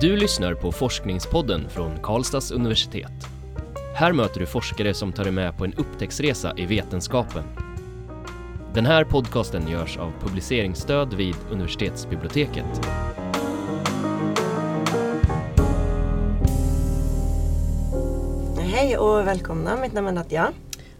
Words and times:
Du 0.00 0.16
lyssnar 0.16 0.54
på 0.54 0.72
Forskningspodden 0.72 1.68
från 1.68 1.98
Karlstads 2.02 2.50
universitet. 2.50 3.12
Här 3.94 4.12
möter 4.12 4.40
du 4.40 4.46
forskare 4.46 4.94
som 4.94 5.12
tar 5.12 5.24
dig 5.24 5.32
med 5.32 5.56
på 5.56 5.64
en 5.64 5.74
upptäcktsresa 5.74 6.52
i 6.56 6.66
vetenskapen. 6.66 7.44
Den 8.74 8.86
här 8.86 9.04
podcasten 9.04 9.68
görs 9.68 9.96
av 9.96 10.12
publiceringsstöd 10.20 11.14
vid 11.14 11.34
universitetsbiblioteket. 11.50 12.80
Hej 18.58 18.98
och 18.98 19.26
välkomna, 19.26 19.76
mitt 19.76 19.92
namn 19.92 20.08
är 20.08 20.12
Nadja. 20.12 20.52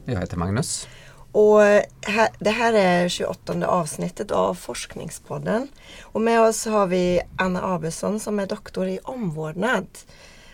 Jag 0.04 0.20
heter 0.20 0.36
Magnus. 0.36 0.88
Och 1.32 1.60
här, 2.02 2.28
det 2.38 2.50
här 2.50 2.72
är 2.72 3.08
28 3.08 3.66
avsnittet 3.66 4.30
av 4.30 4.54
Forskningspodden. 4.54 5.68
Och 6.02 6.20
med 6.20 6.40
oss 6.40 6.66
har 6.66 6.86
vi 6.86 7.20
Anna 7.36 7.74
Abelsson 7.74 8.20
som 8.20 8.40
är 8.40 8.46
doktor 8.46 8.88
i 8.88 8.98
omvårdnad. 9.04 9.86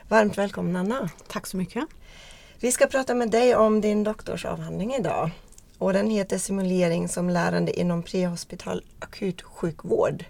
Varmt 0.09 0.39
välkommen 0.39 0.77
Anna! 0.77 1.11
Tack 1.29 1.47
så 1.47 1.57
mycket! 1.57 1.85
Vi 2.61 2.73
ska 2.73 2.87
prata 2.87 3.15
med 3.15 3.31
dig 3.31 3.55
om 3.55 3.81
din 3.81 4.05
doktorsavhandling 4.05 4.95
idag. 4.95 5.31
Och 5.79 5.93
den 5.93 6.11
heter 6.11 6.39
Simulering 6.39 7.09
som 7.09 7.31
lärande 7.31 7.81
inom 7.81 8.03
prehospital 8.03 8.85
akutsjukvård. 8.99 10.25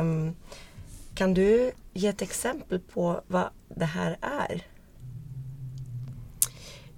Um, 0.00 0.36
kan 1.14 1.34
du 1.34 1.72
ge 1.92 2.08
ett 2.08 2.22
exempel 2.22 2.78
på 2.78 3.20
vad 3.26 3.48
det 3.68 3.84
här 3.84 4.16
är? 4.20 4.73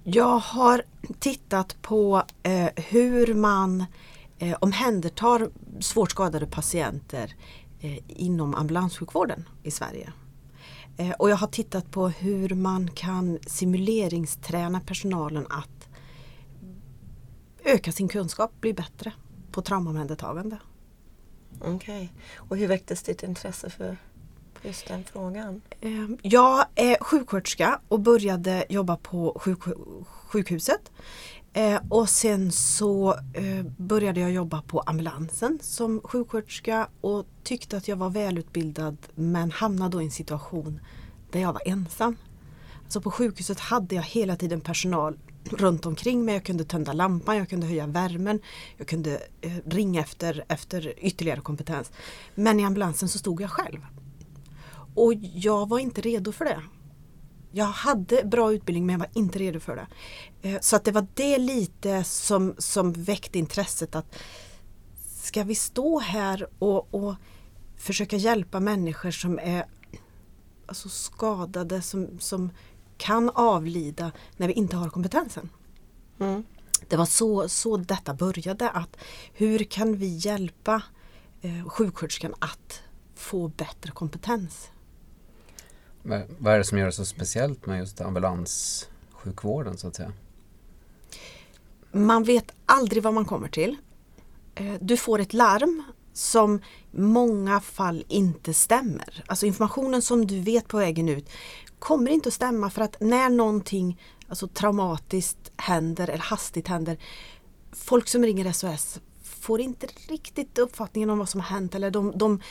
Jag 0.09 0.39
har 0.39 0.83
tittat 1.19 1.81
på 1.81 2.23
eh, 2.43 2.69
hur 2.75 3.33
man 3.33 3.85
eh, 4.39 4.57
omhändertar 4.61 5.49
svårt 5.79 6.11
skadade 6.11 6.45
patienter 6.45 7.35
eh, 7.79 7.99
inom 8.07 8.55
ambulanssjukvården 8.55 9.49
i 9.63 9.71
Sverige. 9.71 10.13
Eh, 10.97 11.11
och 11.11 11.29
jag 11.29 11.35
har 11.35 11.47
tittat 11.47 11.91
på 11.91 12.09
hur 12.09 12.49
man 12.49 12.91
kan 12.91 13.39
simuleringsträna 13.47 14.79
personalen 14.79 15.47
att 15.49 15.89
öka 17.63 17.91
sin 17.91 18.07
kunskap, 18.07 18.51
bli 18.61 18.73
bättre 18.73 19.13
på 19.51 19.61
traumaomhändertagande. 19.61 20.57
Okej, 21.59 21.75
okay. 21.75 22.07
och 22.35 22.57
hur 22.57 22.67
väcktes 22.67 23.03
ditt 23.03 23.23
intresse 23.23 23.69
för 23.69 23.97
just 24.67 24.87
den 24.87 25.03
frågan? 25.03 25.61
Ehm, 25.81 26.17
jag 26.21 26.65
är 26.75 27.03
sjuksköterska 27.03 27.79
och 27.87 27.99
började 27.99 28.65
jobba 28.69 28.97
på 28.97 29.37
sjuk 29.39 29.59
sjukhuset. 30.27 30.91
Ehm, 31.53 31.81
och 31.89 32.09
sen 32.09 32.51
så 32.51 33.13
eh, 33.33 33.65
började 33.77 34.19
jag 34.19 34.31
jobba 34.31 34.61
på 34.61 34.79
ambulansen 34.79 35.59
som 35.61 36.01
sjuksköterska 36.03 36.87
och 37.01 37.25
tyckte 37.43 37.77
att 37.77 37.87
jag 37.87 37.95
var 37.95 38.09
välutbildad 38.09 38.97
men 39.15 39.51
hamnade 39.51 39.91
då 39.91 40.01
i 40.01 40.05
en 40.05 40.11
situation 40.11 40.79
där 41.31 41.39
jag 41.39 41.53
var 41.53 41.61
ensam. 41.65 42.15
Så 42.87 43.01
på 43.01 43.11
sjukhuset 43.11 43.59
hade 43.59 43.95
jag 43.95 44.03
hela 44.03 44.35
tiden 44.35 44.61
personal 44.61 45.17
runt 45.43 45.85
omkring 45.85 46.25
mig. 46.25 46.33
Jag 46.33 46.43
kunde 46.43 46.63
tända 46.63 46.93
lampan, 46.93 47.37
jag 47.37 47.49
kunde 47.49 47.67
höja 47.67 47.87
värmen, 47.87 48.39
jag 48.77 48.87
kunde 48.87 49.21
eh, 49.41 49.51
ringa 49.65 50.01
efter, 50.01 50.43
efter 50.47 50.93
ytterligare 51.05 51.41
kompetens. 51.41 51.91
Men 52.35 52.59
i 52.59 52.65
ambulansen 52.65 53.09
så 53.09 53.19
stod 53.19 53.41
jag 53.41 53.49
själv. 53.49 53.79
Och 54.97 55.13
jag 55.21 55.69
var 55.69 55.79
inte 55.79 56.01
redo 56.01 56.31
för 56.31 56.45
det. 56.45 56.61
Jag 57.51 57.65
hade 57.65 58.23
bra 58.23 58.53
utbildning 58.53 58.85
men 58.85 58.93
jag 58.93 58.99
var 58.99 59.09
inte 59.13 59.39
redo 59.39 59.59
för 59.59 59.75
det. 59.75 59.87
Eh, 60.49 60.59
så 60.61 60.75
att 60.75 60.83
det 60.83 60.91
var 60.91 61.07
det 61.13 61.37
lite 61.37 62.03
som, 62.03 62.55
som 62.57 62.93
väckte 62.93 63.39
intresset 63.39 63.95
att 63.95 64.15
ska 65.05 65.43
vi 65.43 65.55
stå 65.55 65.99
här 65.99 66.47
och, 66.59 66.93
och 66.93 67.15
försöka 67.75 68.15
hjälpa 68.15 68.59
människor 68.59 69.11
som 69.11 69.39
är 69.39 69.65
alltså 70.65 70.89
skadade, 70.89 71.81
som, 71.81 72.19
som 72.19 72.51
kan 72.97 73.29
avlida 73.29 74.11
när 74.37 74.47
vi 74.47 74.53
inte 74.53 74.75
har 74.75 74.89
kompetensen. 74.89 75.49
Mm. 76.19 76.43
Det 76.87 76.95
var 76.95 77.05
så, 77.05 77.49
så 77.49 77.77
detta 77.77 78.13
började. 78.13 78.69
att 78.69 78.97
Hur 79.33 79.63
kan 79.63 79.95
vi 79.95 80.07
hjälpa 80.07 80.81
eh, 81.41 81.69
sjuksköterskan 81.69 82.33
att 82.39 82.81
få 83.15 83.47
bättre 83.47 83.91
kompetens? 83.91 84.69
Vad 86.39 86.53
är 86.53 86.57
det 86.57 86.63
som 86.63 86.77
gör 86.77 86.85
det 86.85 86.91
så 86.91 87.05
speciellt 87.05 87.65
med 87.65 87.79
just 87.79 88.01
ambulanssjukvården 88.01 89.77
så 89.77 89.87
att 89.87 89.95
säga? 89.95 90.11
Man 91.91 92.23
vet 92.23 92.51
aldrig 92.65 93.03
vad 93.03 93.13
man 93.13 93.25
kommer 93.25 93.47
till. 93.47 93.75
Eh, 94.55 94.73
du 94.79 94.97
får 94.97 95.19
ett 95.19 95.33
larm 95.33 95.83
som 96.13 96.61
i 96.91 96.99
många 96.99 97.59
fall 97.59 98.05
inte 98.07 98.53
stämmer. 98.53 99.23
Alltså 99.27 99.45
informationen 99.45 100.01
som 100.01 100.27
du 100.27 100.39
vet 100.39 100.67
på 100.67 100.77
vägen 100.77 101.09
ut 101.09 101.29
kommer 101.79 102.11
inte 102.11 102.27
att 102.29 102.33
stämma 102.33 102.69
för 102.69 102.81
att 102.81 102.95
när 102.99 103.29
någonting 103.29 104.01
alltså, 104.27 104.47
traumatiskt 104.47 105.51
händer 105.57 106.09
eller 106.09 106.23
hastigt 106.23 106.67
händer 106.67 106.97
Folk 107.71 108.07
som 108.07 108.23
ringer 108.23 108.51
SOS 108.51 108.99
får 109.23 109.61
inte 109.61 109.87
riktigt 110.07 110.57
uppfattningen 110.57 111.09
om 111.09 111.17
vad 111.19 111.29
som 111.29 111.41
har 111.41 111.47
hänt 111.47 111.75
eller 111.75 111.91
de, 111.91 112.13
de 112.15 112.41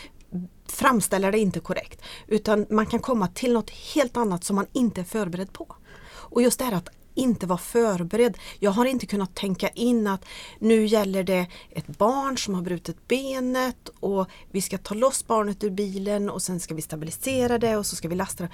framställer 0.69 1.33
det 1.33 1.39
inte 1.39 1.61
korrekt. 1.61 2.03
Utan 2.27 2.67
man 2.71 2.87
kan 2.87 3.01
komma 3.01 3.29
till 3.29 3.53
något 3.53 3.71
helt 3.71 4.17
annat 4.17 4.45
som 4.45 4.57
man 4.57 4.67
inte 4.73 5.01
är 5.01 5.05
förberedd 5.05 5.53
på. 5.53 5.77
Och 6.07 6.43
just 6.43 6.59
det 6.59 6.65
här 6.65 6.73
att 6.73 6.89
inte 7.17 7.47
vara 7.47 7.59
förberedd. 7.59 8.39
Jag 8.59 8.71
har 8.71 8.85
inte 8.85 9.07
kunnat 9.07 9.35
tänka 9.35 9.69
in 9.69 10.07
att 10.07 10.25
nu 10.59 10.87
gäller 10.87 11.25
det 11.25 11.47
ett 11.71 11.87
barn 11.87 12.39
som 12.39 12.55
har 12.55 12.63
brutit 12.63 13.09
benet 13.09 13.89
och 14.01 14.27
vi 14.51 14.63
ska 14.63 14.79
ta 14.79 14.95
loss 14.95 15.27
barnet 15.27 15.65
ur 15.65 15.71
bilen 15.71 16.31
och 16.31 16.43
sen 16.43 16.61
ska 16.61 16.75
vi 16.75 16.83
stabilisera 16.83 17.59
det 17.59 17.77
och 17.77 17.87
så 17.87 17.97
ska 17.97 18.09
vi 18.09 18.15
lasta 18.15 18.45
det. 18.45 18.51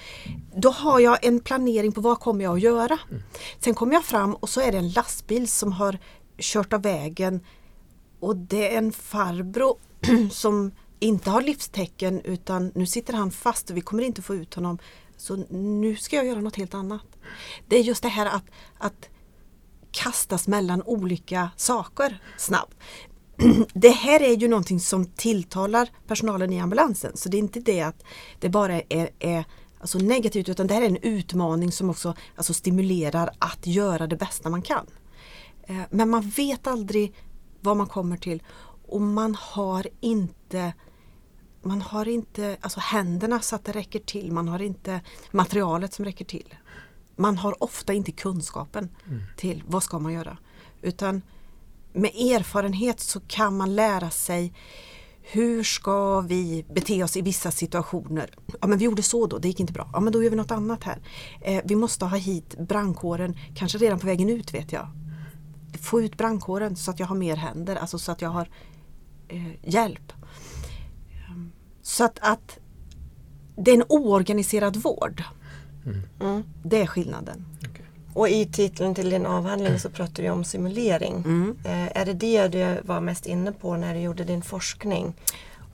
Då 0.57 0.71
har 0.71 1.01
jag 1.01 1.25
en 1.25 1.41
planering 1.41 1.93
på 1.93 2.01
vad 2.01 2.21
kommer 2.21 2.45
jag 2.45 2.55
att 2.55 2.61
göra. 2.61 2.99
Sen 3.61 3.75
kommer 3.75 3.95
jag 3.95 4.05
fram 4.05 4.35
och 4.35 4.49
så 4.49 4.61
är 4.61 4.73
det 4.73 4.79
en 4.79 4.91
lastbil 4.91 5.49
som 5.49 5.73
har 5.73 5.99
kört 6.39 6.73
av 6.73 6.83
vägen 6.83 7.41
och 8.21 8.37
det 8.37 8.75
är 8.75 8.79
en 8.79 8.93
farbror 8.93 9.77
som 10.31 10.73
inte 11.03 11.31
har 11.31 11.43
livstecken 11.43 12.21
utan 12.21 12.73
nu 12.75 12.87
sitter 12.87 13.13
han 13.13 13.31
fast 13.31 13.71
och 13.71 13.77
vi 13.77 13.81
kommer 13.81 14.03
inte 14.03 14.23
få 14.23 14.35
ut 14.35 14.55
honom. 14.55 14.79
Så 15.17 15.37
nu 15.51 15.97
ska 15.97 16.17
jag 16.17 16.27
göra 16.27 16.41
något 16.41 16.57
helt 16.57 16.75
annat. 16.75 17.07
Det 17.69 17.77
är 17.77 17.83
just 17.83 18.03
det 18.03 18.09
här 18.09 18.27
att, 18.27 18.45
att 18.79 19.09
kastas 19.91 20.49
mellan 20.49 20.83
olika 20.83 21.51
saker 21.57 22.23
snabbt. 22.39 22.77
Det 23.75 23.91
här 23.91 24.23
är 24.23 24.37
ju 24.37 24.49
någonting 24.49 24.81
som 24.81 25.05
tilltalar 25.05 25.89
personalen 26.07 26.53
i 26.53 26.61
ambulansen 26.61 27.17
så 27.17 27.29
det 27.29 27.37
är 27.37 27.39
inte 27.39 27.61
det 27.61 27.81
att 27.81 28.05
det 28.41 28.49
bara 28.49 28.81
är, 28.81 29.11
är 29.19 29.45
alltså 29.81 29.99
negativt 29.99 30.49
utan 30.49 30.67
det 30.67 30.75
här 30.75 30.83
är 30.83 30.87
en 30.87 30.97
utmaning 31.03 31.73
som 31.73 31.91
också 31.91 32.15
alltså 32.37 32.55
stimulerar 32.55 33.31
att 33.39 33.67
göra 33.67 34.07
det 34.07 34.17
bästa 34.17 34.51
man 34.51 34.63
kan. 34.63 34.87
Eh, 35.63 35.83
men 35.91 36.11
man 36.11 36.31
vet 36.31 36.67
aldrig 36.67 37.15
vad 37.61 37.77
man 37.77 37.87
kommer 37.87 38.17
till 38.17 38.43
och 38.87 39.01
man 39.01 39.35
har 39.35 39.87
inte 40.01 40.73
man 41.63 41.83
har 41.83 42.09
inte 42.09 42.57
alltså 42.61 42.81
händerna 42.81 43.41
så 43.41 43.57
att 43.57 43.65
det 43.65 43.73
räcker 43.73 43.99
till. 43.99 44.33
Man 44.33 44.49
har 44.49 44.63
inte 44.63 45.01
materialet 45.31 45.95
som 45.95 46.05
räcker 46.05 46.25
till. 46.25 46.55
Man 47.17 47.39
har 47.39 47.63
ofta 47.63 47.93
inte 47.93 48.13
kunskapen 48.13 48.89
mm. 49.09 49.23
till 49.37 49.63
vad 49.67 49.83
ska 49.83 49.99
man 49.99 50.13
göra. 50.13 50.39
Utan 50.83 51.23
med 51.93 52.11
erfarenhet 52.15 53.01
så 53.01 53.21
kan 53.21 53.57
man 53.57 53.75
lära 53.75 54.11
sig 54.11 54.53
hur 55.23 55.63
ska 55.63 56.21
vi 56.21 56.65
bete 56.75 57.05
oss 57.05 57.17
i 57.17 57.23
vissa 57.23 57.51
situationer? 57.51 58.31
Ja 58.61 58.67
men 58.67 58.79
vi 58.79 58.85
gjorde 58.85 59.03
så 59.03 59.27
då, 59.27 59.39
det 59.39 59.49
gick 59.49 59.61
inte 59.61 59.73
bra. 59.73 59.91
Ja 59.93 60.01
men 60.01 60.13
då 60.13 60.23
gör 60.23 60.31
vi 60.31 60.37
något 60.37 60.51
annat 60.51 60.85
här. 60.85 60.99
Eh, 61.41 61.63
vi 61.65 61.77
måste 61.77 62.05
ha 62.05 62.17
hit 62.17 62.59
brandkåren, 62.59 63.37
kanske 63.55 63.79
redan 63.79 63.99
på 63.99 64.07
vägen 64.07 64.31
ut 64.31 64.55
vet 64.55 64.73
jag. 64.73 64.89
Få 65.81 66.03
ut 66.03 66.17
brandkåren 66.17 66.77
så 66.77 66.91
att 66.91 67.01
jag 67.01 67.07
har 67.07 67.17
mer 67.17 67.37
händer, 67.37 67.77
alltså 67.77 67.99
så 67.99 68.13
att 68.13 68.23
jag 68.23 68.29
har 68.29 68.49
eh, 69.29 69.69
hjälp. 69.69 70.13
Så 71.83 72.05
att, 72.05 72.19
att 72.21 72.59
det 73.57 73.71
är 73.71 73.75
en 73.75 73.85
oorganiserad 73.89 74.77
vård. 74.77 75.23
Mm. 75.87 76.03
Mm. 76.21 76.45
Det 76.63 76.81
är 76.81 76.87
skillnaden. 76.87 77.45
Okay. 77.59 77.87
Och 78.15 78.29
i 78.29 78.47
titeln 78.47 78.95
till 78.95 79.11
din 79.11 79.27
avhandling 79.27 79.79
så 79.79 79.91
pratar 79.91 80.23
du 80.23 80.31
om 80.31 80.45
simulering. 80.45 81.15
Mm. 81.15 81.57
Eh, 81.65 81.97
är 81.97 82.05
det 82.05 82.13
det 82.13 82.49
du 82.49 82.81
var 82.85 83.01
mest 83.01 83.27
inne 83.27 83.53
på 83.53 83.77
när 83.77 83.95
du 83.95 84.01
gjorde 84.01 84.25
din 84.25 84.43
forskning? 84.43 85.15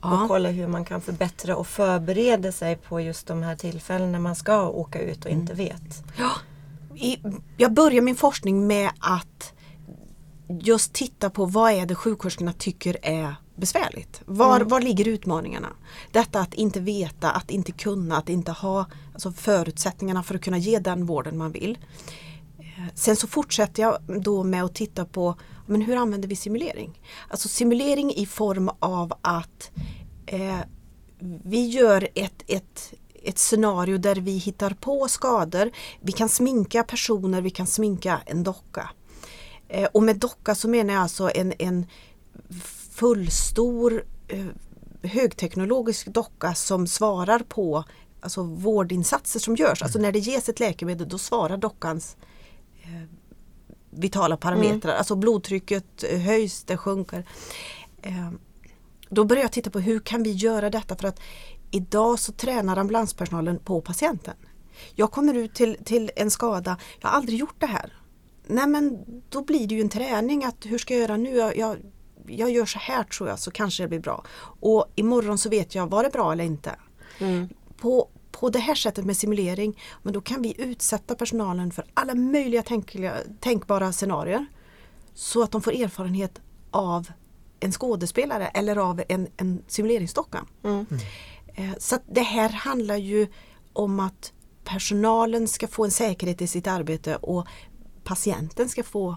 Ja. 0.01 0.23
Och 0.23 0.27
kolla 0.27 0.49
hur 0.49 0.67
man 0.67 0.85
kan 0.85 1.01
förbättra 1.01 1.55
och 1.55 1.67
förbereda 1.67 2.51
sig 2.51 2.75
på 2.75 3.01
just 3.01 3.27
de 3.27 3.43
här 3.43 3.55
tillfällen 3.55 4.11
när 4.11 4.19
man 4.19 4.35
ska 4.35 4.69
åka 4.69 5.01
ut 5.01 5.25
och 5.25 5.31
inte 5.31 5.53
mm. 5.53 5.65
vet. 5.65 6.03
Ja. 6.17 6.31
I, 6.95 7.17
jag 7.57 7.73
börjar 7.73 8.01
min 8.01 8.15
forskning 8.15 8.67
med 8.67 8.89
att 8.99 9.53
just 10.47 10.93
titta 10.93 11.29
på 11.29 11.45
vad 11.45 11.71
är 11.71 11.85
det 11.85 11.95
sjuksköterskorna 11.95 12.53
tycker 12.53 12.97
är 13.01 13.35
besvärligt. 13.59 14.21
Var, 14.25 14.55
mm. 14.55 14.67
var 14.67 14.81
ligger 14.81 15.07
utmaningarna? 15.07 15.69
Detta 16.11 16.39
att 16.39 16.53
inte 16.53 16.79
veta, 16.79 17.31
att 17.31 17.51
inte 17.51 17.71
kunna, 17.71 18.17
att 18.17 18.29
inte 18.29 18.51
ha 18.51 18.85
alltså 19.13 19.31
förutsättningarna 19.31 20.23
för 20.23 20.35
att 20.35 20.41
kunna 20.41 20.57
ge 20.57 20.79
den 20.79 21.05
vården 21.05 21.37
man 21.37 21.51
vill. 21.51 21.77
Eh, 22.59 22.93
sen 22.95 23.15
så 23.15 23.27
fortsätter 23.27 23.83
jag 23.83 23.97
då 24.21 24.43
med 24.43 24.63
att 24.63 24.75
titta 24.75 25.05
på 25.05 25.35
men 25.65 25.81
hur 25.81 25.95
använder 25.95 26.27
vi 26.27 26.35
simulering? 26.35 27.01
Alltså 27.27 27.49
simulering 27.49 28.13
i 28.13 28.25
form 28.25 28.69
av 28.79 29.13
att 29.21 29.71
eh, 30.25 30.59
vi 31.43 31.67
gör 31.67 32.07
ett, 32.15 32.43
ett, 32.47 32.93
ett 33.23 33.39
scenario 33.39 33.97
där 33.97 34.15
vi 34.15 34.37
hittar 34.37 34.73
på 34.73 35.07
skador. 35.07 35.71
Vi 36.01 36.11
kan 36.11 36.29
sminka 36.29 36.83
personer, 36.83 37.41
vi 37.41 37.49
kan 37.49 37.67
sminka 37.67 38.21
en 38.25 38.43
docka. 38.43 38.89
Eh, 39.67 39.89
och 39.93 40.03
med 40.03 40.17
docka 40.17 40.55
så 40.55 40.69
menar 40.69 40.93
jag 40.93 41.03
alltså 41.03 41.31
en, 41.35 41.53
en 41.59 41.85
fullstor 42.99 44.03
eh, 44.27 44.45
högteknologisk 45.03 46.07
docka 46.07 46.53
som 46.53 46.87
svarar 46.87 47.39
på 47.39 47.83
alltså, 48.19 48.43
vårdinsatser 48.43 49.39
som 49.39 49.55
görs. 49.55 49.81
Alltså 49.83 49.99
när 49.99 50.11
det 50.11 50.19
ges 50.19 50.49
ett 50.49 50.59
läkemedel 50.59 51.09
då 51.09 51.17
svarar 51.17 51.57
dockans 51.57 52.17
eh, 52.83 53.03
vitala 53.89 54.37
parametrar. 54.37 54.95
Alltså 54.95 55.15
blodtrycket 55.15 56.03
höjs, 56.25 56.63
det 56.63 56.77
sjunker. 56.77 57.25
Eh, 58.01 58.31
då 59.09 59.23
börjar 59.23 59.43
jag 59.43 59.51
titta 59.51 59.69
på 59.69 59.79
hur 59.79 59.99
kan 59.99 60.23
vi 60.23 60.31
göra 60.31 60.69
detta 60.69 60.95
för 60.95 61.07
att 61.07 61.19
idag 61.71 62.19
så 62.19 62.31
tränar 62.31 62.77
ambulanspersonalen 62.77 63.59
på 63.59 63.81
patienten. 63.81 64.35
Jag 64.95 65.11
kommer 65.11 65.33
ut 65.33 65.53
till, 65.53 65.77
till 65.83 66.11
en 66.15 66.31
skada, 66.31 66.77
jag 67.01 67.09
har 67.09 67.17
aldrig 67.17 67.39
gjort 67.39 67.59
det 67.59 67.65
här. 67.65 67.93
Nej 68.47 68.67
men 68.67 69.05
då 69.29 69.43
blir 69.43 69.67
det 69.67 69.75
ju 69.75 69.81
en 69.81 69.89
träning 69.89 70.43
att 70.43 70.65
hur 70.65 70.77
ska 70.77 70.93
jag 70.93 71.01
göra 71.01 71.17
nu? 71.17 71.35
Jag, 71.35 71.57
jag, 71.57 71.77
jag 72.29 72.51
gör 72.51 72.65
så 72.65 72.79
här 72.79 73.03
tror 73.03 73.29
jag 73.29 73.39
så 73.39 73.51
kanske 73.51 73.83
det 73.83 73.87
blir 73.87 73.99
bra. 73.99 74.23
Och 74.61 74.85
imorgon 74.95 75.37
så 75.37 75.49
vet 75.49 75.75
jag, 75.75 75.89
var 75.89 76.03
det 76.03 76.09
bra 76.09 76.31
eller 76.31 76.43
inte? 76.43 76.75
Mm. 77.19 77.49
På, 77.77 78.09
på 78.31 78.49
det 78.49 78.59
här 78.59 78.75
sättet 78.75 79.05
med 79.05 79.17
simulering, 79.17 79.79
men 80.03 80.13
då 80.13 80.21
kan 80.21 80.41
vi 80.41 80.61
utsätta 80.61 81.15
personalen 81.15 81.71
för 81.71 81.85
alla 81.93 82.15
möjliga 82.15 82.63
tänkliga, 82.63 83.15
tänkbara 83.39 83.91
scenarier. 83.91 84.45
Så 85.13 85.43
att 85.43 85.51
de 85.51 85.61
får 85.61 85.71
erfarenhet 85.73 86.41
av 86.71 87.11
en 87.59 87.71
skådespelare 87.71 88.47
eller 88.47 88.75
av 88.75 89.01
en, 89.09 89.27
en 89.37 89.63
simuleringsdocka. 89.67 90.45
Mm. 90.63 90.85
Eh, 91.55 91.69
Så 91.77 91.95
att 91.95 92.03
det 92.11 92.21
här 92.21 92.49
handlar 92.49 92.97
ju 92.97 93.27
om 93.73 93.99
att 93.99 94.33
personalen 94.63 95.47
ska 95.47 95.67
få 95.67 95.85
en 95.85 95.91
säkerhet 95.91 96.41
i 96.41 96.47
sitt 96.47 96.67
arbete 96.67 97.15
och 97.15 97.47
patienten 98.03 98.69
ska 98.69 98.83
få 98.83 99.15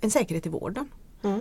en 0.00 0.10
säkerhet 0.10 0.46
i 0.46 0.48
vården. 0.48 0.88
Mm. 1.22 1.40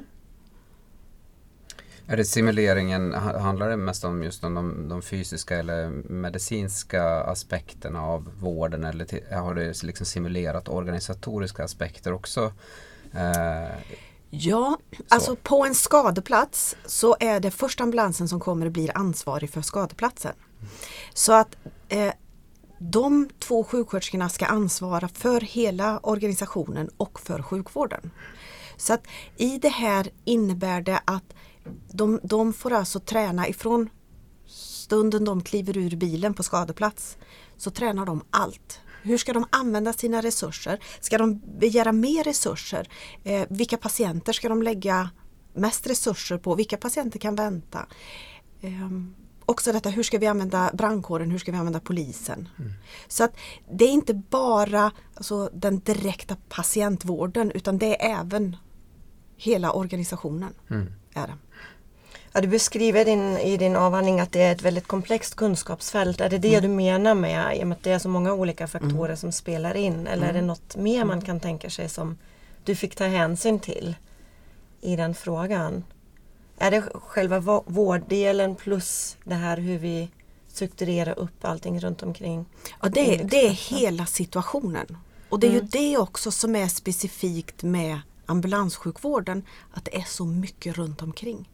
Är 2.08 2.18
det 2.18 2.26
simuleringen, 2.26 3.14
ha- 3.14 3.40
handlar 3.40 3.70
det 3.70 3.78
mest 3.78 4.04
om 4.04 4.24
just 4.24 4.44
om 4.44 4.54
de, 4.54 4.90
de 4.90 5.02
fysiska 5.02 5.58
eller 5.58 5.90
medicinska 6.10 7.04
aspekterna 7.06 8.02
av 8.02 8.32
vården 8.40 8.84
eller 8.84 9.06
till, 9.06 9.20
har 9.32 9.56
det 9.56 9.84
liksom 9.84 10.06
simulerat 10.06 10.70
organisatoriska 10.70 11.64
aspekter 11.64 12.14
också? 12.14 12.54
Eh, 13.14 13.76
Ja, 14.34 14.78
alltså 15.10 15.36
på 15.36 15.66
en 15.66 15.76
skadeplats 15.76 16.76
så 16.86 17.16
är 17.20 17.40
det 17.40 17.52
först 17.52 17.82
ambulansen 17.82 18.28
som 18.28 18.40
kommer 18.40 18.66
och 18.66 18.72
blir 18.72 18.98
ansvarig 18.98 19.50
för 19.50 19.62
skadeplatsen. 19.62 20.34
Så 21.14 21.34
att 21.34 21.56
eh, 21.90 22.14
de 22.80 23.30
två 23.40 23.64
sjuksköterskorna 23.64 24.30
ska 24.30 24.46
ansvara 24.46 25.08
för 25.08 25.42
hela 25.42 26.00
organisationen 26.00 26.90
och 26.98 27.20
för 27.20 27.42
sjukvården. 27.42 28.12
Så 28.78 28.94
att 28.94 29.04
i 29.38 29.58
det 29.58 29.70
här 29.70 30.10
innebär 30.26 30.82
det 30.82 31.00
att 31.06 31.34
de, 31.92 32.20
de 32.24 32.54
får 32.54 32.74
alltså 32.74 33.00
träna 33.00 33.48
ifrån 33.48 33.90
stunden 34.48 35.26
de 35.26 35.44
kliver 35.44 35.78
ur 35.78 35.96
bilen 35.96 36.34
på 36.34 36.44
skadeplats 36.44 37.18
så 37.58 37.72
tränar 37.72 38.06
de 38.06 38.24
allt. 38.30 38.80
Hur 39.04 39.18
ska 39.18 39.34
de 39.34 39.46
använda 39.50 39.94
sina 39.94 40.22
resurser? 40.22 40.80
Ska 41.00 41.18
de 41.18 41.42
begära 41.60 41.92
mer 41.92 42.24
resurser? 42.24 42.88
Eh, 43.24 43.48
vilka 43.50 43.78
patienter 43.78 44.34
ska 44.34 44.50
de 44.50 44.64
lägga 44.64 45.10
mest 45.54 45.88
resurser 45.88 46.38
på? 46.38 46.56
Vilka 46.56 46.78
patienter 46.78 47.20
kan 47.20 47.36
vänta? 47.36 47.86
Ehm, 48.62 49.16
också 49.46 49.72
detta, 49.72 49.90
hur 49.90 50.04
ska 50.04 50.18
vi 50.18 50.28
använda 50.28 50.72
brandkåren? 50.74 51.32
Hur 51.32 51.38
ska 51.38 51.52
vi 51.52 51.58
använda 51.58 51.80
polisen? 51.80 52.50
Så 53.08 53.24
att 53.24 53.38
det 53.72 53.86
är 53.86 53.92
inte 53.92 54.14
bara 54.14 54.92
alltså, 55.14 55.50
den 55.54 55.80
direkta 55.80 56.38
patientvården 56.50 57.52
utan 57.52 57.78
det 57.78 58.02
är 58.02 58.20
även 58.20 58.58
hela 59.44 59.72
organisationen. 59.72 60.54
mm. 60.70 60.94
Är 61.14 61.28
det. 61.28 61.34
Ja, 62.34 62.42
du 62.42 62.48
beskriver 62.48 63.06
din, 63.06 63.38
i 63.38 63.58
din 63.58 63.76
avhandling 63.76 64.20
att 64.20 64.32
det 64.32 64.42
är 64.42 64.52
ett 64.52 64.62
väldigt 64.62 64.88
komplext 64.88 65.36
kunskapsfält. 65.36 66.22
Är 66.22 66.30
det 66.30 66.38
det 66.38 66.60
du 66.60 66.68
menar 66.68 67.16
med 67.16 67.58
i 67.58 67.64
och 67.64 67.68
med 67.68 67.76
att 67.76 67.84
det 67.84 67.92
är 67.92 68.00
så 68.00 68.10
många 68.10 68.34
olika 68.34 68.68
faktorer 68.68 69.16
som 69.16 69.32
spelar 69.32 69.76
in? 69.76 70.08
Eller 70.08 70.28
är 70.30 70.34
det 70.34 70.42
något 70.42 70.76
mer 70.76 71.06
man 71.06 71.22
kan 71.22 71.40
tänka 71.40 71.70
sig 71.70 71.90
som 71.90 72.18
du 72.66 72.76
fick 72.76 72.96
ta 72.96 73.04
hänsyn 73.06 73.60
till 73.60 73.96
i 74.82 74.96
den 74.96 75.16
frågan? 75.16 75.84
Är 76.58 76.72
det 76.72 76.82
själva 76.94 77.40
vå- 77.40 77.64
vårddelen 77.66 78.56
plus 78.56 79.18
det 79.24 79.36
här 79.36 79.58
hur 79.58 79.78
vi 79.78 80.10
strukturerar 80.48 81.20
upp 81.20 81.46
allting 81.46 81.80
runt 81.80 82.04
omkring? 82.04 82.46
Ja, 82.82 82.90
det, 82.90 83.16
är- 83.16 83.24
det 83.24 83.48
är 83.48 83.52
hela 83.80 84.06
situationen. 84.06 84.98
Och 85.30 85.40
det 85.40 85.48
är 85.48 85.52
Mm. 85.52 85.62
ju 85.64 85.68
det 85.72 85.98
också 85.98 86.32
som 86.32 86.56
är 86.56 86.68
specifikt 86.68 87.64
med 87.64 88.00
ambulanssjukvården, 88.32 89.44
att 89.72 89.86
det 89.86 89.96
är 89.96 90.06
så 90.06 90.26
mycket 90.26 90.78
runt 90.78 91.02
omkring. 91.02 91.50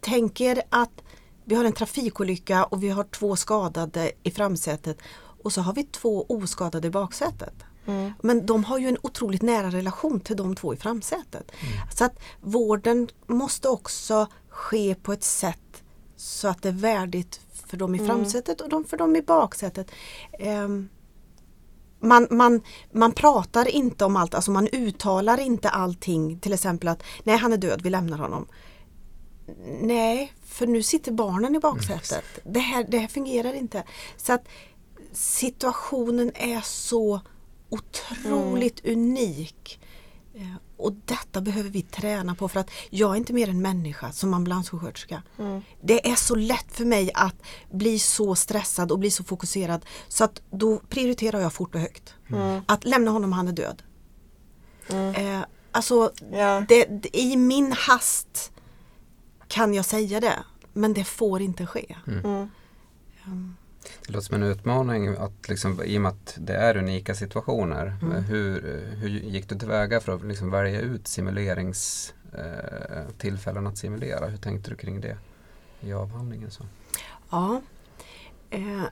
Tänk 0.00 0.40
er 0.40 0.62
att 0.68 1.02
vi 1.44 1.54
har 1.54 1.64
en 1.64 1.72
trafikolycka 1.72 2.64
och 2.64 2.82
vi 2.82 2.88
har 2.88 3.04
två 3.04 3.36
skadade 3.36 4.12
i 4.22 4.30
framsätet 4.30 4.98
och 5.42 5.52
så 5.52 5.60
har 5.60 5.72
vi 5.72 5.84
två 5.84 6.26
oskadade 6.28 6.88
i 6.88 6.90
baksätet. 6.90 7.54
Mm. 7.86 8.12
Men 8.22 8.46
de 8.46 8.64
har 8.64 8.78
ju 8.78 8.88
en 8.88 8.98
otroligt 9.02 9.42
nära 9.42 9.70
relation 9.70 10.20
till 10.20 10.36
de 10.36 10.56
två 10.56 10.74
i 10.74 10.76
framsätet. 10.76 11.52
Så 11.94 12.04
att 12.04 12.18
vården 12.40 13.08
måste 13.26 13.68
också 13.68 14.26
ske 14.48 14.94
på 14.94 15.12
ett 15.12 15.24
sätt 15.24 15.82
så 16.16 16.48
att 16.48 16.62
det 16.62 16.68
är 16.68 16.72
värdigt 16.72 17.40
för 17.52 17.76
dem 17.76 17.94
i 17.94 17.98
framsätet 17.98 18.60
och 18.60 18.68
de 18.68 18.84
för 18.84 18.96
dem 18.96 19.16
i 19.16 19.22
baksätet. 19.22 19.90
Ehm, 20.38 20.88
man, 22.04 22.26
man, 22.30 22.60
man 22.92 23.12
pratar 23.12 23.68
inte 23.68 24.04
om 24.04 24.16
allt, 24.16 24.34
alltså 24.34 24.50
man 24.50 24.68
uttalar 24.72 25.40
inte 25.40 25.70
allting. 25.70 26.38
Till 26.38 26.52
exempel 26.52 26.88
att 26.88 27.02
nej 27.24 27.36
han 27.36 27.52
är 27.52 27.56
död, 27.56 27.80
vi 27.82 27.90
lämnar 27.90 28.18
honom. 28.18 28.46
Nej, 29.80 30.32
för 30.44 30.66
nu 30.66 30.82
sitter 30.82 31.12
barnen 31.12 31.54
i 31.54 31.58
baksätet. 31.58 32.24
Det 32.44 32.60
här, 32.60 32.86
det 32.88 32.98
här 32.98 33.08
fungerar 33.08 33.52
inte. 33.52 33.84
Så 34.16 34.32
att 34.32 34.48
situationen 35.12 36.32
är 36.34 36.60
så 36.60 37.20
otroligt 37.68 38.86
unik. 38.86 39.80
Och 40.76 40.92
detta 41.04 41.40
behöver 41.40 41.70
vi 41.70 41.82
träna 41.82 42.34
på 42.34 42.48
för 42.48 42.60
att 42.60 42.70
jag 42.90 43.10
är 43.12 43.16
inte 43.16 43.32
mer 43.32 43.48
än 43.48 43.62
människa 43.62 44.12
som 44.12 44.34
ambulanssjuksköterska. 44.34 45.22
Det 45.82 46.10
är 46.10 46.14
så 46.16 46.34
lätt 46.34 46.66
för 46.76 46.84
mig 46.84 47.10
att 47.14 47.34
bli 47.70 47.98
så 47.98 48.34
stressad 48.34 48.92
och 48.92 48.98
bli 48.98 49.10
så 49.10 49.24
fokuserad 49.24 49.84
så 50.08 50.24
att 50.24 50.42
då 50.50 50.78
prioriterar 50.88 51.40
jag 51.40 51.52
fort 51.52 51.74
och 51.74 51.80
högt. 51.80 52.14
Att 52.66 52.84
lämna 52.84 53.10
honom, 53.10 53.32
han 53.32 53.48
är 53.48 53.52
död. 53.52 53.82
Eh, 55.16 55.40
alltså, 55.70 56.12
Ja. 56.32 56.64
det, 56.68 56.84
det, 56.84 57.18
i 57.18 57.36
min 57.36 57.72
hast 57.72 58.52
kan 59.48 59.74
jag 59.74 59.84
säga 59.84 60.20
det, 60.20 60.44
men 60.72 60.94
det 60.94 61.04
får 61.04 61.42
inte 61.42 61.66
ske. 61.66 61.96
Mm. 62.06 62.48
Det 64.06 64.12
låter 64.12 64.26
som 64.26 64.34
en 64.34 64.42
utmaning 64.42 65.16
att 65.16 65.48
liksom, 65.48 65.82
i 65.84 65.98
och 65.98 66.02
med 66.02 66.12
att 66.12 66.36
det 66.40 66.54
är 66.54 66.76
unika 66.76 67.14
situationer. 67.14 67.96
Mm. 68.02 68.24
Hur, 68.24 68.80
hur 68.96 69.08
gick 69.08 69.48
du 69.48 69.58
tillväga 69.58 70.00
för 70.00 70.14
att 70.14 70.24
liksom 70.24 70.50
välja 70.50 70.80
ut 70.80 71.08
simuleringstillfällen 71.08 73.66
eh, 73.66 73.72
att 73.72 73.78
simulera? 73.78 74.26
Hur 74.26 74.38
tänkte 74.38 74.70
du 74.70 74.76
kring 74.76 75.00
det 75.00 75.16
i 75.80 75.92
avhandlingen? 75.92 76.50
Så? 76.50 76.66
Ja. 77.30 77.60
Eh, 78.50 78.82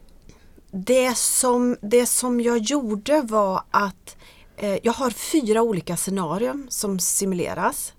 det, 0.70 1.16
som, 1.16 1.76
det 1.80 2.06
som 2.06 2.40
jag 2.40 2.58
gjorde 2.58 3.22
var 3.22 3.62
att 3.70 4.16
eh, 4.56 4.78
jag 4.82 4.92
har 4.92 5.10
fyra 5.10 5.62
olika 5.62 5.96
scenarier 5.96 6.66
som 6.68 6.98
simuleras. 6.98 7.92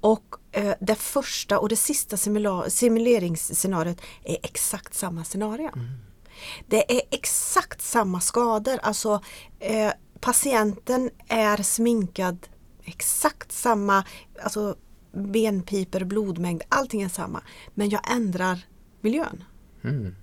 Och 0.00 0.36
eh, 0.52 0.74
det 0.80 0.94
första 0.94 1.58
och 1.58 1.68
det 1.68 1.76
sista 1.76 2.16
simula- 2.16 2.68
simuleringsscenariot 2.68 4.00
är 4.24 4.36
exakt 4.42 4.94
samma 4.94 5.24
scenario. 5.24 5.70
Det 6.66 6.98
är 6.98 7.02
exakt 7.10 7.82
samma 7.82 8.20
skador, 8.20 8.78
alltså 8.82 9.20
eh, 9.60 9.92
patienten 10.20 11.10
är 11.28 11.62
sminkad 11.62 12.48
exakt 12.86 13.52
samma, 13.52 14.04
alltså 14.42 14.76
benpiper, 15.12 16.04
blodmängd, 16.04 16.62
allting 16.68 17.02
är 17.02 17.08
samma. 17.08 17.42
Men 17.74 17.90
jag 17.90 18.12
ändrar 18.12 18.66
miljön. 19.00 19.44
Mm. 19.84 20.14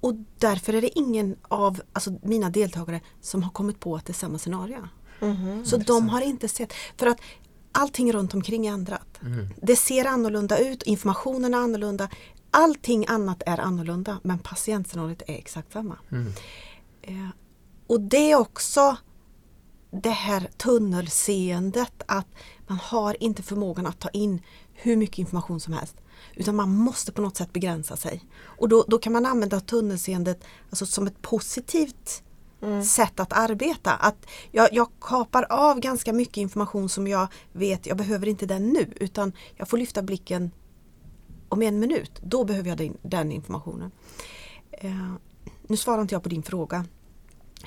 Och 0.00 0.14
därför 0.38 0.72
är 0.72 0.80
det 0.80 0.98
ingen 0.98 1.36
av 1.42 1.82
alltså, 1.92 2.18
mina 2.22 2.50
deltagare 2.50 3.00
som 3.20 3.42
har 3.42 3.50
kommit 3.50 3.80
på 3.80 3.96
att 3.96 4.06
det 4.06 4.10
är 4.10 4.14
samma 4.14 4.38
scenario. 4.38 4.88
Mhm. 5.20 5.64
Så 5.64 5.76
de 5.76 6.08
har 6.08 6.20
inte 6.20 6.48
sett, 6.48 6.72
för 6.96 7.06
att 7.06 7.20
allting 7.72 8.12
runt 8.12 8.34
omkring 8.34 8.66
är 8.66 8.72
ändrat. 8.72 9.20
Det 9.56 9.76
ser 9.76 10.04
annorlunda 10.04 10.58
ut, 10.58 10.82
informationen 10.82 11.54
är 11.54 11.58
annorlunda, 11.58 12.08
allting 12.52 13.04
annat 13.08 13.42
är 13.46 13.58
annorlunda 13.58 14.20
men 14.22 14.38
patientscenariot 14.38 15.22
är 15.26 15.34
exakt 15.34 15.72
samma. 15.72 15.98
Mm. 16.10 16.32
Eh, 17.02 17.28
och 17.86 18.00
det 18.00 18.30
är 18.32 18.36
också 18.36 18.96
det 19.90 20.10
här 20.10 20.50
tunnelseendet 20.56 22.02
att 22.06 22.26
man 22.66 22.78
har 22.78 23.22
inte 23.22 23.42
förmågan 23.42 23.86
att 23.86 24.00
ta 24.00 24.08
in 24.08 24.42
hur 24.74 24.96
mycket 24.96 25.18
information 25.18 25.60
som 25.60 25.72
helst. 25.72 25.96
Utan 26.34 26.56
man 26.56 26.76
måste 26.76 27.12
på 27.12 27.22
något 27.22 27.36
sätt 27.36 27.52
begränsa 27.52 27.96
sig. 27.96 28.24
Och 28.42 28.68
då, 28.68 28.84
då 28.88 28.98
kan 28.98 29.12
man 29.12 29.26
använda 29.26 29.60
tunnelseendet 29.60 30.44
alltså 30.70 30.86
som 30.86 31.06
ett 31.06 31.22
positivt 31.22 32.22
sätt 32.86 33.20
att 33.20 33.32
arbeta. 33.32 33.92
Att 33.92 34.26
jag, 34.50 34.68
jag 34.72 34.88
kapar 35.00 35.46
av 35.50 35.80
ganska 35.80 36.12
mycket 36.12 36.36
information 36.36 36.88
som 36.88 37.08
jag 37.08 37.28
vet, 37.52 37.86
jag 37.86 37.96
behöver 37.96 38.28
inte 38.28 38.46
den 38.46 38.68
nu 38.68 38.92
utan 38.96 39.32
jag 39.56 39.68
får 39.68 39.78
lyfta 39.78 40.02
blicken 40.02 40.50
om 41.52 41.62
en 41.62 41.78
minut. 41.78 42.20
Då 42.22 42.44
behöver 42.44 42.68
jag 42.68 42.78
den, 42.78 42.96
den 43.02 43.32
informationen. 43.32 43.90
Eh, 44.70 45.12
nu 45.62 45.76
svarar 45.76 46.02
inte 46.02 46.14
jag 46.14 46.22
på 46.22 46.28
din 46.28 46.42
fråga. 46.42 46.84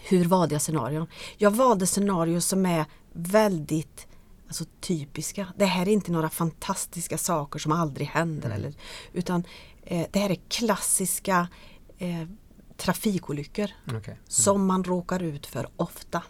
Hur 0.03 0.25
valde 0.25 0.55
jag 0.55 0.61
scenarion? 0.61 1.07
Jag 1.37 1.51
valde 1.51 1.87
scenarion 1.87 2.41
som 2.41 2.65
är 2.65 2.85
väldigt 3.13 4.07
alltså, 4.47 4.65
typiska. 4.79 5.47
Det 5.57 5.65
här 5.65 5.87
är 5.87 5.91
inte 5.91 6.11
några 6.11 6.29
fantastiska 6.29 7.17
saker 7.17 7.59
som 7.59 7.71
aldrig 7.71 8.07
händer. 8.07 8.49
Eller, 8.49 8.73
utan 9.13 9.43
eh, 9.83 10.07
det 10.11 10.19
här 10.19 10.29
är 10.29 10.39
klassiska 10.47 11.47
eh, 11.97 12.27
trafikolyckor 12.77 13.69
Okej. 13.97 14.19
som 14.27 14.65
man 14.65 14.83
råkar 14.83 15.23
ut 15.23 15.45
för 15.45 15.67
ofta. 15.75 16.23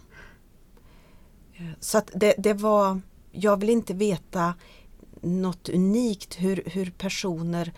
Eh, 1.54 1.66
Så 1.80 1.98
att 1.98 2.12
det, 2.16 2.36
det 2.38 2.54
var, 2.54 3.02
jag 3.32 3.60
vill 3.60 3.70
inte 3.70 3.94
veta 3.94 4.54
något 5.26 5.70
unikt 5.70 6.36
hur, 6.36 6.64
hur 6.66 6.92
personer 6.92 7.74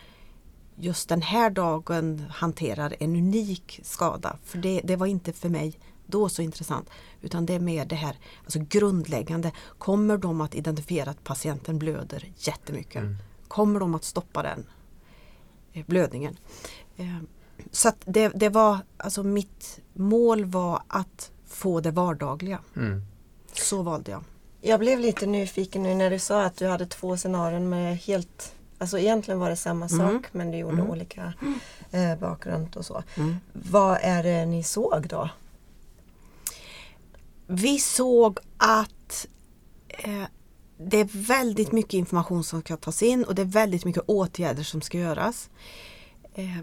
just 0.76 1.10
den 1.10 1.22
här 1.22 1.50
dagen 1.50 2.26
hanterar 2.30 2.96
en 3.00 3.16
unik 3.16 3.80
skada. 3.84 4.38
För 4.44 4.58
det, 4.58 4.82
det 4.84 4.96
var 4.96 5.08
inte 5.08 5.34
för 5.34 5.50
mig 5.50 5.80
då 6.06 6.30
så 6.30 6.42
intressant. 6.42 6.90
Utan 7.22 7.46
det 7.46 7.54
är 7.54 7.60
mer 7.60 7.86
det 7.86 7.96
här 7.96 8.16
alltså 8.44 8.60
grundläggande. 8.70 9.52
Kommer 9.78 10.18
de 10.18 10.42
att 10.42 10.56
identifiera 10.56 11.10
att 11.10 11.24
patienten 11.24 11.80
blöder 11.80 12.32
jättemycket? 12.38 13.04
Kommer 13.48 13.80
de 13.80 13.96
att 13.96 14.04
stoppa 14.04 14.44
den 14.44 14.66
eh, 15.74 15.86
blödningen? 15.86 16.38
Eh, 16.98 17.18
Så 17.72 17.92
det, 18.06 18.30
det 18.30 18.50
var, 18.50 18.80
alltså 18.98 19.24
mitt 19.24 19.80
mål 19.94 20.46
var 20.46 20.82
att 20.88 21.32
få 21.46 21.80
det 21.80 21.92
vardagliga. 21.92 22.60
Mm. 22.76 23.02
Så 23.54 23.82
valde 23.82 24.12
jag. 24.12 24.24
Jag 24.68 24.80
blev 24.80 25.00
lite 25.00 25.26
nyfiken 25.26 25.84
nu 25.84 25.96
när 25.96 26.10
du 26.10 26.20
sa 26.20 26.44
att 26.44 26.58
du 26.58 26.68
hade 26.68 26.86
två 26.86 27.18
scenarion 27.18 27.70
med 27.70 27.98
helt 27.98 28.54
Alltså 28.80 29.00
egentligen 29.00 29.40
var 29.40 29.50
det 29.50 29.56
samma 29.56 29.86
Mm. 29.86 29.98
sak 30.00 30.28
men 30.32 30.52
du 30.52 30.58
gjorde 30.58 30.74
Mm. 30.74 30.90
olika 30.90 31.34
eh, 31.92 32.16
bakgrund 32.20 32.78
och 32.78 32.86
så. 32.86 33.04
Mm. 33.18 33.36
Vad 33.54 33.98
är 34.02 34.24
det 34.24 34.46
ni 34.46 34.64
såg 34.64 35.08
då? 35.08 35.30
Vi 37.48 37.80
såg 37.80 38.40
att 38.58 39.28
eh, 39.88 40.24
det 40.78 40.98
är 40.98 41.08
väldigt 41.28 41.72
mycket 41.72 41.94
information 41.94 42.44
som 42.44 42.62
ska 42.62 42.78
tas 42.78 43.04
in 43.04 43.24
och 43.24 43.36
det 43.36 43.42
är 43.42 43.46
väldigt 43.46 43.86
mycket 43.86 44.04
åtgärder 44.06 44.64
som 44.64 44.82
ska 44.82 44.98
göras. 44.98 45.50
Eh, 46.34 46.58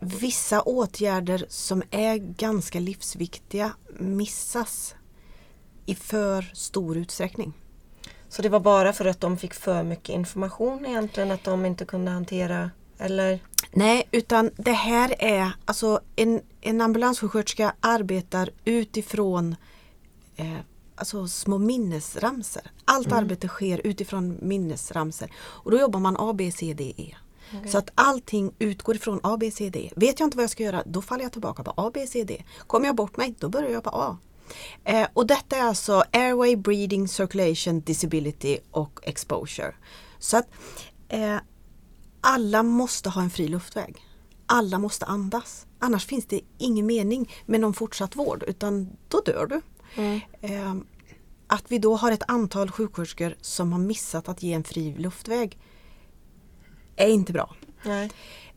vissa 0.00 0.62
åtgärder 0.62 1.46
som 1.48 1.82
är 1.90 2.16
ganska 2.16 2.80
livsviktiga 2.80 3.72
missas 3.98 4.94
i 5.86 5.94
för 5.94 6.50
stor 6.54 6.96
utsträckning. 6.96 7.52
Så 8.28 8.42
det 8.42 8.48
var 8.48 8.60
bara 8.60 8.92
för 8.92 9.04
att 9.04 9.20
de 9.20 9.38
fick 9.38 9.54
för 9.54 9.82
mycket 9.82 10.08
information 10.08 10.86
egentligen 10.86 11.30
att 11.30 11.44
de 11.44 11.66
inte 11.66 11.84
kunde 11.84 12.10
hantera 12.10 12.70
eller? 12.98 13.40
Nej, 13.72 14.08
utan 14.12 14.50
det 14.56 14.72
här 14.72 15.14
är 15.18 15.52
alltså 15.64 16.00
en, 16.16 16.40
en 16.60 16.80
ambulanssjuksköterska 16.80 17.74
arbetar 17.80 18.50
utifrån 18.64 19.56
eh, 20.36 20.58
alltså 20.96 21.28
små 21.28 21.58
minnesramser. 21.58 22.70
Allt 22.84 23.12
arbete 23.12 23.48
sker 23.48 23.86
utifrån 23.86 24.38
minnesramser. 24.42 25.32
Och 25.36 25.70
då 25.70 25.78
jobbar 25.78 26.00
man 26.00 26.16
A, 26.16 26.32
B, 26.32 26.52
C, 26.52 26.74
D, 26.74 26.94
E. 26.96 27.16
Så 27.66 27.78
att 27.78 27.90
allting 27.94 28.52
utgår 28.58 28.96
ifrån 28.96 29.20
A, 29.22 29.36
B, 29.40 29.50
C, 29.50 29.70
D. 29.70 29.90
Vet 29.96 30.20
jag 30.20 30.26
inte 30.26 30.36
vad 30.36 30.42
jag 30.42 30.50
ska 30.50 30.62
göra, 30.62 30.82
då 30.86 31.02
faller 31.02 31.22
jag 31.22 31.32
tillbaka 31.32 31.64
på 31.64 31.72
A, 31.76 31.90
B, 31.94 32.06
C, 32.06 32.24
D. 32.24 32.44
Kommer 32.66 32.86
jag 32.86 32.96
bort 32.96 33.16
mig, 33.16 33.34
då 33.38 33.48
börjar 33.48 33.70
jag 33.70 33.84
på 33.84 33.90
A. 33.90 34.18
Eh, 34.84 35.08
och 35.12 35.26
detta 35.26 35.56
är 35.56 35.62
alltså 35.62 36.04
Airway, 36.12 36.56
Breathing, 36.56 37.08
Circulation, 37.08 37.80
Disability 37.80 38.58
och 38.70 39.00
Exposure. 39.02 39.74
Så 40.18 40.36
att 40.36 40.48
eh, 41.08 41.36
alla 42.20 42.62
måste 42.62 43.08
ha 43.08 43.22
en 43.22 43.30
fri 43.30 43.48
luftväg. 43.48 43.96
Alla 44.46 44.78
måste 44.78 45.06
andas. 45.06 45.66
Annars 45.78 46.06
finns 46.06 46.26
det 46.26 46.40
ingen 46.58 46.86
mening 46.86 47.32
med 47.46 47.60
någon 47.60 47.74
fortsatt 47.74 48.16
vård 48.16 48.44
utan 48.46 48.96
då 49.08 49.20
dör 49.20 49.46
du. 49.46 49.60
Eh, 50.40 50.74
att 51.46 51.64
vi 51.68 51.78
då 51.78 51.96
har 51.96 52.12
ett 52.12 52.22
antal 52.28 52.70
sjuksköterskor 52.70 53.34
som 53.40 53.72
har 53.72 53.78
missat 53.78 54.28
att 54.28 54.42
ge 54.42 54.52
en 54.52 54.64
fri 54.64 54.94
luftväg 54.98 55.58
är 56.96 57.08
inte 57.08 57.32
bra. 57.32 57.54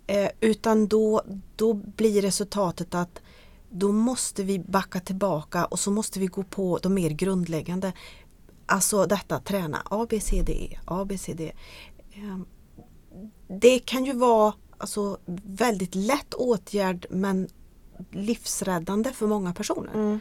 Eh, 0.08 0.30
utan 0.40 0.88
då, 0.88 1.22
då 1.56 1.74
blir 1.74 2.22
resultatet 2.22 2.96
att 2.96 3.22
då 3.70 3.92
måste 3.92 4.44
vi 4.44 4.60
backa 4.60 5.00
tillbaka 5.00 5.66
och 5.66 5.80
så 5.80 5.92
måste 5.92 6.20
vi 6.20 6.26
gå 6.26 6.44
på 6.44 6.80
de 6.84 6.94
mer 6.94 7.10
grundläggande. 7.10 7.94
Alltså 8.66 9.06
detta 9.06 9.40
träna 9.40 9.82
A, 9.86 10.08
B, 10.10 10.20
C, 10.20 10.44
D, 10.46 10.52
E, 10.52 10.80
A, 10.86 11.06
B, 11.06 11.18
C, 11.18 11.34
D. 11.34 11.52
Eh, 12.12 12.40
det 13.60 13.80
kan 13.80 14.06
ju 14.06 14.14
vara 14.14 14.54
alltså, 14.78 15.18
väldigt 15.44 15.96
lätt 15.96 16.34
åtgärd 16.34 17.06
men 17.10 17.48
livsräddande 18.12 19.14
för 19.14 19.28
många 19.28 19.54
personer. 19.54 19.94
Mm. 19.94 20.20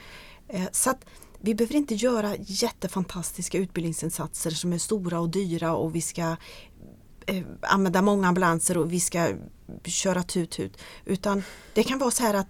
Eh, 0.49 0.69
Så 0.73 0.91
att 0.91 1.05
vi 1.41 1.55
behöver 1.55 1.77
inte 1.77 1.95
göra 1.95 2.37
jättefantastiska 2.37 3.59
utbildningsinsatser 3.59 4.51
som 4.51 4.73
är 4.73 4.79
stora 4.79 5.21
och 5.21 5.29
dyra 5.29 5.77
och 5.77 5.95
vi 5.95 6.01
ska 6.01 6.37
eh, 7.27 7.45
använda 7.63 8.03
många 8.03 8.29
ambulanser 8.29 8.79
och 8.79 8.93
vi 8.93 9.01
ska 9.01 9.33
köra 9.85 10.23
tut-tut. 10.23 10.79
Utan 11.05 11.43
det 11.75 11.83
kan 11.83 11.99
vara 11.99 12.11
så 12.11 12.23
här 12.23 12.35
att 12.35 12.49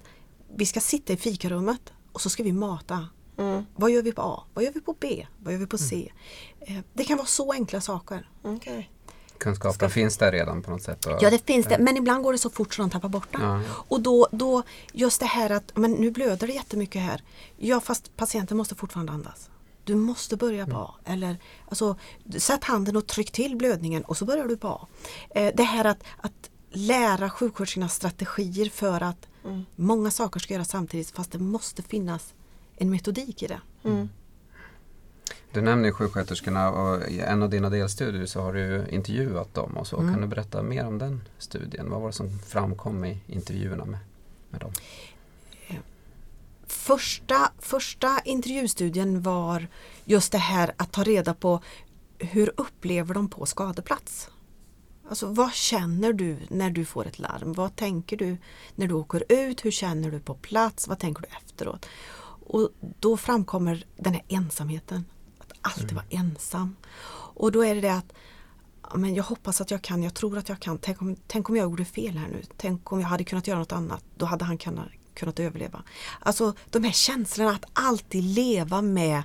vi 0.56 0.66
ska 0.66 0.80
sitta 0.80 1.12
i 1.12 1.16
fikarummet 1.16 1.92
och 2.12 2.20
så 2.20 2.30
ska 2.30 2.42
vi 2.42 2.52
mata. 2.52 3.08
Mm. 3.38 3.66
Vad 3.76 3.90
gör 3.90 4.02
vi 4.02 4.12
på 4.12 4.22
A? 4.22 4.42
Vad 4.54 4.64
gör 4.64 4.72
vi 4.72 4.80
på 4.80 4.96
B? 5.00 5.26
Vad 5.42 5.52
gör 5.52 5.60
vi 5.60 5.66
på 5.66 5.78
C? 5.78 6.12
Eh, 6.60 6.78
Det 6.92 7.04
kan 7.04 7.16
vara 7.16 7.26
så 7.26 7.52
enkla 7.52 7.80
saker. 7.80 8.30
Okej. 8.42 8.90
Kunskapen 9.38 9.90
finns 9.90 10.16
där 10.16 10.32
redan 10.32 10.62
på 10.62 10.70
något 10.70 10.82
sätt. 10.82 11.06
Och, 11.06 11.12
Ja 11.20 11.30
det 11.30 11.46
finns 11.46 11.66
det 11.66 11.78
men 11.78 11.96
ibland 11.96 12.22
går 12.24 12.32
det 12.32 12.38
så 12.38 12.50
fort 12.50 12.74
så 12.74 12.82
de 12.82 12.90
tappar 12.90 13.08
bort 13.08 13.28
den. 13.32 13.42
Ja. 13.42 13.60
Och 13.70 14.00
då, 14.00 14.28
då 14.32 14.62
just 14.92 15.20
det 15.20 15.26
här 15.26 15.50
att 15.50 15.76
men 15.76 15.92
nu 15.92 16.10
blöder 16.10 16.46
det 16.46 16.52
jättemycket 16.52 17.02
här. 17.02 17.22
Ja 17.56 17.80
fast 17.80 18.16
patienten 18.16 18.56
måste 18.56 18.74
fortfarande 18.74 19.12
andas. 19.12 19.50
Du 19.84 19.94
måste 19.94 20.36
börja 20.36 20.66
på 20.66 20.76
A. 20.76 20.94
Eller, 21.04 21.36
alltså, 21.68 21.96
sätt 22.38 22.64
handen 22.64 22.96
och 22.96 23.06
tryck 23.06 23.30
till 23.30 23.56
blödningen 23.56 24.04
och 24.04 24.16
så 24.16 24.24
börjar 24.24 24.44
du 24.48 24.56
på 24.56 24.68
A. 24.68 24.86
Eh, 25.30 25.54
det 25.54 25.62
här 25.62 25.84
att, 25.84 26.02
att 26.20 26.50
lära 26.70 27.30
sjuksköterskorna 27.30 27.88
strategier 27.88 28.68
för 28.70 29.00
att 29.02 29.28
många 29.76 30.10
saker 30.10 30.40
ska 30.40 30.54
göras 30.54 30.68
samtidigt 30.68 31.10
fast 31.10 31.32
det 31.32 31.38
måste 31.38 31.82
finnas 31.82 32.34
en 32.76 32.90
metodik 32.90 33.42
i 33.42 33.46
det. 33.46 33.60
Mm. 33.84 34.08
Du 35.52 35.60
nämner 35.60 35.84
ju 35.88 35.92
sjuksköterskorna 35.92 36.70
och 36.70 37.08
i 37.08 37.20
en 37.20 37.42
av 37.42 37.50
dina 37.50 37.70
delstudier 37.70 38.26
så 38.26 38.40
har 38.40 38.52
du 38.52 38.86
intervjuat 38.90 39.54
dem 39.54 39.76
och 39.76 39.86
så. 39.86 39.96
Mm. 39.96 40.12
Kan 40.12 40.22
du 40.22 40.28
berätta 40.28 40.62
mer 40.62 40.86
om 40.86 40.98
den 40.98 41.20
studien? 41.38 41.90
Vad 41.90 42.00
var 42.00 42.08
det 42.08 42.12
som 42.12 42.38
framkom 42.38 43.04
i 43.04 43.20
intervjuerna 43.26 43.84
med, 43.84 44.00
med 44.50 44.60
dem? 44.60 44.72
Första, 46.66 47.52
första 47.58 48.20
intervjustudien 48.24 49.22
var 49.22 49.68
just 50.04 50.32
det 50.32 50.38
här 50.38 50.72
att 50.76 50.92
ta 50.92 51.02
reda 51.02 51.34
på 51.34 51.60
hur 52.18 52.52
upplever 52.56 53.14
de 53.14 53.28
på 53.28 53.46
skadeplats? 53.46 54.30
Alltså 55.08 55.26
vad 55.26 55.52
känner 55.52 56.12
du 56.12 56.38
när 56.48 56.70
du 56.70 56.84
får 56.84 57.06
ett 57.06 57.18
larm? 57.18 57.52
Vad 57.52 57.76
tänker 57.76 58.16
du 58.16 58.36
när 58.74 58.86
du 58.86 58.94
åker 58.94 59.24
ut? 59.28 59.64
Hur 59.64 59.70
känner 59.70 60.10
du 60.10 60.20
på 60.20 60.34
plats? 60.34 60.88
Vad 60.88 60.98
tänker 60.98 61.22
du 61.22 61.28
efteråt? 61.28 61.86
Och 62.46 62.70
då 62.80 63.16
framkommer 63.16 63.84
den 63.96 64.12
här 64.12 64.24
ensamheten. 64.28 65.04
Att 65.38 65.52
alltid 65.60 65.92
vara 65.92 66.04
ensam. 66.10 66.76
Och 67.34 67.52
då 67.52 67.64
är 67.64 67.74
det 67.74 67.80
det 67.80 67.94
att 67.94 68.12
men 68.94 69.14
jag 69.14 69.24
hoppas 69.24 69.60
att 69.60 69.70
jag 69.70 69.82
kan, 69.82 70.02
jag 70.02 70.14
tror 70.14 70.38
att 70.38 70.48
jag 70.48 70.60
kan. 70.60 70.78
Tänk 70.78 71.02
om, 71.02 71.16
tänk 71.26 71.48
om 71.48 71.56
jag 71.56 71.64
gjorde 71.64 71.84
fel 71.84 72.16
här 72.16 72.28
nu. 72.28 72.42
Tänk 72.56 72.92
om 72.92 73.00
jag 73.00 73.08
hade 73.08 73.24
kunnat 73.24 73.46
göra 73.46 73.58
något 73.58 73.72
annat. 73.72 74.04
Då 74.16 74.26
hade 74.26 74.44
han 74.44 74.58
kunnat, 74.58 74.88
kunnat 75.14 75.38
överleva. 75.38 75.82
Alltså 76.20 76.54
de 76.70 76.84
här 76.84 76.92
känslorna 76.92 77.50
att 77.50 77.64
alltid 77.72 78.24
leva 78.24 78.82
med 78.82 79.22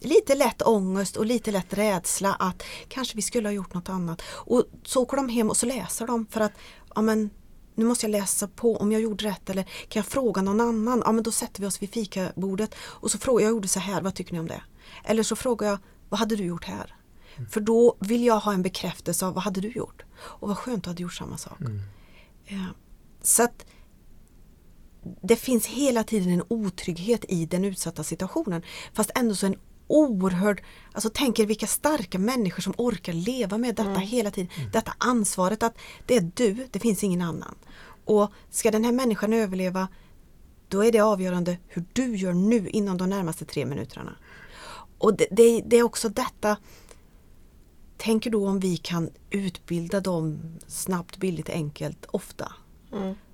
lite 0.00 0.34
lätt 0.34 0.62
ångest 0.62 1.16
och 1.16 1.26
lite 1.26 1.50
lätt 1.50 1.74
rädsla 1.74 2.34
att 2.34 2.62
kanske 2.88 3.16
vi 3.16 3.22
skulle 3.22 3.48
ha 3.48 3.52
gjort 3.52 3.74
något 3.74 3.88
annat. 3.88 4.22
Och 4.28 4.64
så 4.84 5.02
åker 5.02 5.16
de 5.16 5.28
hem 5.28 5.50
och 5.50 5.56
så 5.56 5.66
läser 5.66 6.06
de 6.06 6.26
för 6.26 6.40
att 6.40 6.52
ja, 6.94 7.02
men, 7.02 7.30
nu 7.74 7.84
måste 7.84 8.06
jag 8.06 8.10
läsa 8.10 8.48
på 8.48 8.76
om 8.76 8.92
jag 8.92 9.00
gjorde 9.00 9.24
rätt 9.24 9.50
eller 9.50 9.62
kan 9.62 10.00
jag 10.00 10.06
fråga 10.06 10.42
någon 10.42 10.60
annan? 10.60 11.02
Ja 11.04 11.12
men 11.12 11.22
då 11.22 11.32
sätter 11.32 11.60
vi 11.60 11.66
oss 11.66 11.82
vid 11.82 11.90
fikabordet 11.90 12.74
och 12.78 13.10
så 13.10 13.18
frågar 13.18 13.40
jag, 13.40 13.48
jag 13.48 13.54
gjorde 13.54 13.68
så 13.68 13.80
här, 13.80 14.02
vad 14.02 14.14
tycker 14.14 14.32
ni 14.32 14.40
om 14.40 14.46
det? 14.46 14.62
Eller 15.04 15.22
så 15.22 15.36
frågar 15.36 15.68
jag, 15.68 15.78
vad 16.08 16.20
hade 16.20 16.36
du 16.36 16.44
gjort 16.44 16.64
här? 16.64 16.96
För 17.50 17.60
då 17.60 17.96
vill 18.00 18.24
jag 18.24 18.38
ha 18.38 18.52
en 18.52 18.62
bekräftelse 18.62 19.26
av 19.26 19.34
vad 19.34 19.44
hade 19.44 19.60
du 19.60 19.68
gjort? 19.68 20.02
Och 20.18 20.48
vad 20.48 20.58
skönt 20.58 20.84
du 20.84 20.90
hade 20.90 21.02
gjort 21.02 21.14
samma 21.14 21.38
sak. 21.38 21.58
Ja. 22.44 22.64
Så 23.22 23.42
att 23.42 23.66
det 25.22 25.36
finns 25.36 25.66
hela 25.66 26.04
tiden 26.04 26.32
en 26.32 26.42
otrygghet 26.48 27.24
i 27.28 27.46
den 27.46 27.64
utsatta 27.64 28.04
situationen. 28.04 28.62
Fast 28.94 29.10
ändå 29.14 29.34
så 29.34 29.46
en 29.46 29.56
oerhörd, 29.86 30.62
alltså 30.92 31.10
tänker 31.10 31.46
vilka 31.46 31.66
starka 31.66 32.18
människor 32.18 32.62
som 32.62 32.74
orkar 32.76 33.12
leva 33.12 33.58
med 33.58 33.74
detta 33.74 34.00
hela 34.00 34.30
tiden. 34.30 34.50
Detta 34.72 34.94
ansvaret 34.98 35.62
att 35.62 35.78
det 36.06 36.16
är 36.16 36.30
du, 36.34 36.68
det 36.70 36.78
finns 36.78 37.04
ingen 37.04 37.22
annan. 37.22 37.54
Och 38.04 38.32
ska 38.50 38.70
den 38.70 38.84
här 38.84 38.92
människan 38.92 39.32
överleva 39.32 39.88
då 40.68 40.84
är 40.84 40.92
det 40.92 41.00
avgörande 41.00 41.58
hur 41.68 41.84
du 41.92 42.16
gör 42.16 42.32
nu 42.32 42.68
inom 42.68 42.98
de 42.98 43.10
närmaste 43.10 43.44
tre 43.44 43.66
minuterna. 43.66 44.16
Och 44.98 45.16
det, 45.16 45.26
det, 45.30 45.60
det 45.66 45.76
är 45.76 45.82
också 45.82 46.08
detta 46.08 46.56
Tänker 47.96 48.30
då 48.30 48.48
om 48.48 48.60
vi 48.60 48.76
kan 48.76 49.10
utbilda 49.30 50.00
dem 50.00 50.40
snabbt, 50.66 51.16
billigt, 51.16 51.48
enkelt, 51.48 52.06
ofta. 52.10 52.52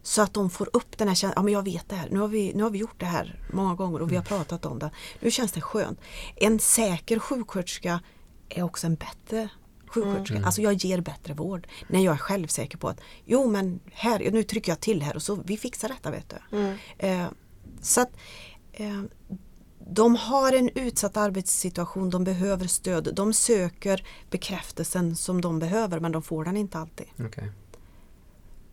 Så 0.03 0.23
att 0.23 0.35
de 0.35 0.51
får 0.51 0.69
upp 0.73 0.99
den 0.99 1.09
här 1.09 1.15
känslan, 1.15 1.33
ja 1.37 1.43
men 1.43 1.53
jag 1.53 1.63
vet 1.63 1.89
det 1.89 1.97
här, 1.97 2.09
nu 2.11 2.19
har, 2.21 2.29
vi, 2.29 2.53
nu 2.55 2.63
har 2.63 2.71
vi 2.71 2.79
gjort 2.79 3.01
det 3.01 3.07
här 3.07 3.41
många 3.53 3.75
gånger 3.75 4.03
och 4.03 4.13
vi 4.13 4.17
har 4.17 4.23
pratat 4.23 4.67
om 4.67 4.79
det. 4.79 4.91
Nu 5.21 5.31
känns 5.31 5.53
det 5.53 5.61
skönt. 5.61 6.01
En 6.37 6.59
säker 6.59 7.19
sjuksköterska 7.19 8.01
är 8.49 8.63
också 8.63 8.87
en 8.87 8.95
bättre 8.95 9.49
sjuksköterska. 9.87 10.45
Alltså 10.45 10.63
jag 10.63 10.73
ger 10.73 11.01
bättre 11.01 11.35
vård 11.35 11.67
när 11.89 12.05
jag 12.05 12.15
är 12.15 12.19
självsäker 12.19 12.79
på 12.79 12.89
att 12.89 13.01
jo 13.25 13.51
men 13.51 13.81
här, 13.93 14.31
nu 14.31 14.43
trycker 14.43 14.73
jag 14.73 14.81
till 14.81 15.03
här 15.03 15.17
och 15.17 15.23
så 15.23 15.35
vi 15.35 15.57
fixar 15.57 15.89
detta 15.89 16.11
vet 16.11 16.35
du. 16.51 16.59
Eh, 16.99 17.27
så 17.81 18.01
att 18.01 18.11
eh, 18.73 19.03
de 19.91 20.17
har 20.17 20.53
en 20.53 20.69
utsatt 20.75 21.17
arbetssituation, 21.17 22.11
de 22.11 22.25
behöver 22.25 22.67
stöd, 22.67 23.15
de 23.15 23.33
söker 23.33 24.07
bekräftelsen 24.31 25.17
som 25.17 25.41
de 25.41 25.59
behöver 25.59 26.01
men 26.01 26.13
de 26.13 26.23
får 26.23 26.45
den 26.45 26.57
inte 26.57 26.79
alltid. 26.79 27.07
Okej. 27.19 27.53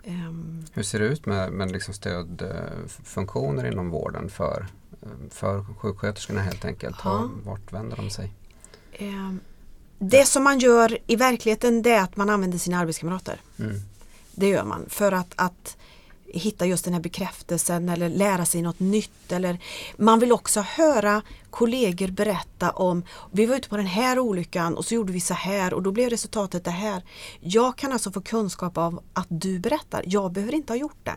Ehm, 0.04 0.66
Hur 0.74 0.84
ser 0.84 1.00
det 1.00 1.06
ut 1.06 1.26
med, 1.26 1.52
med 1.52 1.72
liksom 1.72 1.94
stödfunktioner 1.94 3.72
inom 3.72 3.90
vården 3.90 4.30
för, 4.30 4.68
eh, 5.02 5.08
för 5.30 5.64
sjuksköterskorna 5.78 6.42
helt 6.42 6.66
enkelt? 6.66 6.96
Ja. 7.04 7.30
Vart 7.44 7.74
vänder 7.74 7.98
de 7.98 8.10
sig? 8.10 8.34
ehm, 8.94 9.40
det 10.00 10.26
som 10.26 10.44
man 10.44 10.60
gör 10.60 10.98
i 11.08 11.16
verkligheten 11.16 11.82
det 11.82 11.92
är 11.92 12.02
att 12.02 12.18
man 12.18 12.30
använder 12.30 12.58
sina 12.58 12.80
arbetskamrater. 12.80 13.42
Mm. 13.60 13.76
Det 14.32 14.48
gör 14.48 14.64
man 14.64 14.86
för 14.90 15.12
att, 15.12 15.34
att 15.36 15.78
hitta 16.34 16.66
just 16.66 16.86
den 16.86 16.94
här 16.94 17.02
bekräftelsen 17.02 17.90
eller 17.90 18.10
lära 18.10 18.46
sig 18.46 18.62
något 18.62 18.80
nytt. 18.80 19.32
Eller 19.32 19.60
man 19.98 20.20
vill 20.20 20.32
också 20.32 20.62
höra 20.62 21.22
kollegor 21.50 22.08
berätta 22.08 22.72
om 22.72 23.04
vi 23.32 23.46
var 23.46 23.56
ute 23.56 23.70
på 23.70 23.78
den 23.78 23.86
här 23.86 24.20
olyckan 24.20 24.78
och 24.78 24.86
så 24.86 24.96
gjorde 24.96 25.14
vi 25.14 25.22
så 25.22 25.34
här 25.34 25.74
och 25.74 25.84
då 25.84 25.92
blev 25.92 26.10
resultatet 26.10 26.64
det 26.64 26.72
här. 26.72 27.04
Jag 27.40 27.78
kan 27.78 27.92
alltså 27.92 28.12
få 28.12 28.22
kunskap 28.22 28.78
av 28.78 29.04
att 29.14 29.28
du 29.30 29.60
berättar. 29.60 30.04
Jag 30.06 30.32
behöver 30.32 30.56
inte 30.56 30.74
ha 30.74 30.78
gjort 30.78 31.00
det. 31.06 31.16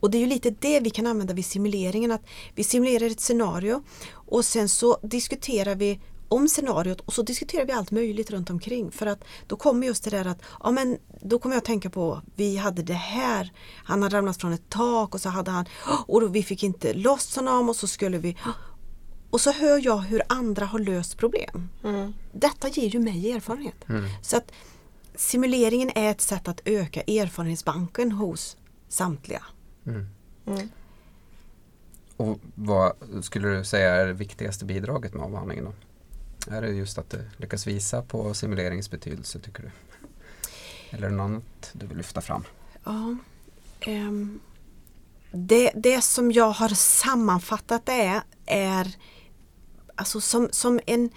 Och 0.00 0.10
det 0.10 0.18
är 0.18 0.20
ju 0.20 0.26
lite 0.26 0.50
det 0.50 0.80
vi 0.80 0.90
kan 0.90 1.06
använda 1.06 1.34
vid 1.34 1.46
simuleringen. 1.46 2.12
att 2.12 2.22
Vi 2.54 2.64
simulerar 2.64 3.06
ett 3.06 3.20
scenario 3.20 3.82
och 4.12 4.44
sen 4.44 4.68
så 4.68 4.98
diskuterar 5.02 5.74
vi 5.74 6.00
om 6.30 6.48
scenariot 6.48 7.00
och 7.00 7.12
så 7.12 7.22
diskuterar 7.22 7.66
vi 7.66 7.72
allt 7.72 7.90
möjligt 7.90 8.30
runt 8.30 8.50
omkring. 8.50 8.90
För 8.90 9.06
att 9.06 9.24
då 9.46 9.56
kommer 9.56 9.86
just 9.86 10.04
det 10.04 10.10
där 10.10 10.26
att, 10.26 10.42
ja 10.62 10.70
men 10.70 10.98
då 11.20 11.38
kommer 11.38 11.54
jag 11.54 11.60
att 11.60 11.64
tänka 11.64 11.90
på, 11.90 12.22
vi 12.34 12.56
hade 12.56 12.82
det 12.82 12.94
här, 12.94 13.52
han 13.84 14.02
hade 14.02 14.16
ramlat 14.16 14.40
från 14.40 14.52
ett 14.52 14.68
tak 14.68 15.14
och 15.14 15.20
så 15.20 15.28
hade 15.28 15.50
han, 15.50 15.66
och 16.06 16.20
då 16.20 16.26
vi 16.26 16.42
fick 16.42 16.62
inte 16.62 16.92
loss 16.92 17.36
honom 17.36 17.68
och 17.68 17.76
så 17.76 17.86
skulle 17.86 18.18
vi 18.18 18.36
och 19.30 19.40
så 19.40 19.52
hör 19.52 19.80
jag 19.84 19.98
hur 19.98 20.22
andra 20.28 20.66
har 20.66 20.78
löst 20.78 21.16
problem. 21.16 21.68
Detta 22.32 22.68
ger 22.68 22.88
ju 22.88 22.98
mig 22.98 23.32
erfarenhet. 23.32 23.84
Så 24.22 24.36
att 24.36 24.52
simuleringen 25.14 25.90
är 25.94 26.10
ett 26.10 26.20
sätt 26.20 26.48
att 26.48 26.60
öka 26.64 27.00
erfarenhetsbanken 27.00 28.12
hos 28.12 28.56
samtliga. 28.88 29.42
Och 32.16 32.38
vad 32.54 32.92
skulle 33.22 33.48
du 33.48 33.64
säga 33.64 33.94
är 33.94 34.06
det 34.06 34.12
viktigaste 34.12 34.64
bidraget 34.64 35.14
med 35.14 35.24
avhandlingen 35.24 35.64
då? 35.64 35.72
Är 36.46 36.62
det 36.62 36.68
just 36.68 36.98
att 36.98 37.10
du 37.10 37.30
lyckas 37.36 37.66
visa 37.66 38.02
på 38.02 38.34
simuleringens 38.34 38.90
betydelse 38.90 39.38
tycker 39.38 39.62
du? 39.62 39.70
Eller 40.90 41.06
är 41.06 41.10
det 41.10 41.16
något 41.16 41.24
annat 41.24 41.70
du 41.72 41.86
vill 41.86 41.96
lyfta 41.96 42.20
fram? 42.20 42.44
Ja, 42.84 43.16
Um, 43.86 44.40
det, 45.32 45.70
det 45.74 46.02
som 46.02 46.32
jag 46.32 46.50
har 46.50 46.68
sammanfattat 46.68 47.86
det 47.86 47.92
är, 47.92 48.22
är 48.46 48.96
alltså 49.94 50.20
som, 50.20 50.48
som 50.52 50.80
en 50.86 51.10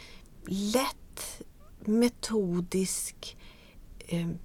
lätt 0.48 1.42
metodisk 1.86 3.38
ehm, 4.08 4.38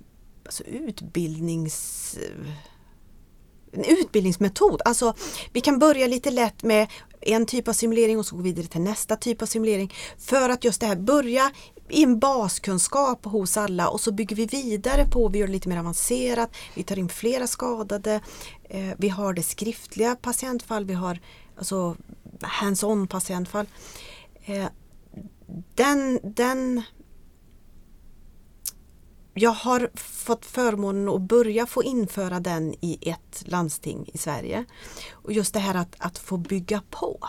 alltså 0.44 0.64
utbildnings 0.64 2.18
en 3.72 3.84
utbildningsmetod. 3.84 4.82
Alltså, 4.84 5.14
vi 5.52 5.60
kan 5.60 5.78
börja 5.78 6.06
lite 6.06 6.30
lätt 6.30 6.62
med 6.62 6.88
en 7.20 7.46
typ 7.46 7.68
av 7.68 7.72
simulering 7.72 8.18
och 8.18 8.26
så 8.26 8.36
gå 8.36 8.42
vidare 8.42 8.66
till 8.66 8.80
nästa 8.80 9.16
typ 9.16 9.42
av 9.42 9.46
simulering. 9.46 9.94
För 10.18 10.48
att 10.48 10.64
just 10.64 10.80
det 10.80 10.86
här 10.86 10.96
börja 10.96 11.50
i 11.88 12.02
en 12.02 12.18
baskunskap 12.18 13.24
hos 13.24 13.56
alla 13.56 13.88
och 13.88 14.00
så 14.00 14.12
bygger 14.12 14.36
vi 14.36 14.46
vidare 14.46 15.04
på, 15.10 15.28
vi 15.28 15.38
gör 15.38 15.46
det 15.46 15.52
lite 15.52 15.68
mer 15.68 15.78
avancerat, 15.78 16.56
vi 16.74 16.82
tar 16.82 16.98
in 16.98 17.08
flera 17.08 17.46
skadade, 17.46 18.20
eh, 18.64 18.90
vi 18.98 19.08
har 19.08 19.32
det 19.32 19.42
skriftliga 19.42 20.16
patientfall, 20.16 20.84
vi 20.84 20.94
har 20.94 21.20
alltså 21.56 21.96
hands-on 22.40 23.06
patientfall. 23.06 23.66
Eh, 24.44 24.66
den, 25.74 26.20
den 26.22 26.82
jag 29.38 29.50
har 29.50 29.90
fått 29.94 30.46
förmånen 30.46 31.08
att 31.08 31.20
börja 31.20 31.66
få 31.66 31.82
införa 31.82 32.40
den 32.40 32.74
i 32.80 32.98
ett 33.10 33.42
landsting 33.46 34.10
i 34.12 34.18
Sverige. 34.18 34.64
Och 35.12 35.32
just 35.32 35.54
det 35.54 35.60
här 35.60 35.74
att, 35.74 35.96
att 35.98 36.18
få 36.18 36.36
bygga 36.36 36.82
på. 36.90 37.28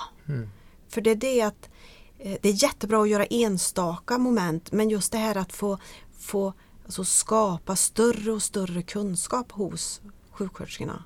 För 0.90 1.02
det 1.02 1.12
är 1.12 1.16
det 1.16 1.42
att 1.42 1.70
eh, 2.18 2.38
det 2.42 2.50
är 2.50 2.64
jättebra 2.64 3.02
att 3.02 3.10
göra 3.10 3.26
enstaka 3.26 4.18
moment 4.18 4.72
men 4.72 4.90
just 4.90 5.12
det 5.12 5.18
här 5.18 5.38
att 5.38 5.54
få, 5.54 5.78
få 6.20 6.54
alltså 6.86 7.04
skapa 7.04 7.76
större 7.76 8.32
och 8.32 8.44
större 8.44 8.82
kunskap 8.82 9.52
hos 9.52 10.02
sjuksköterskorna. 10.32 11.04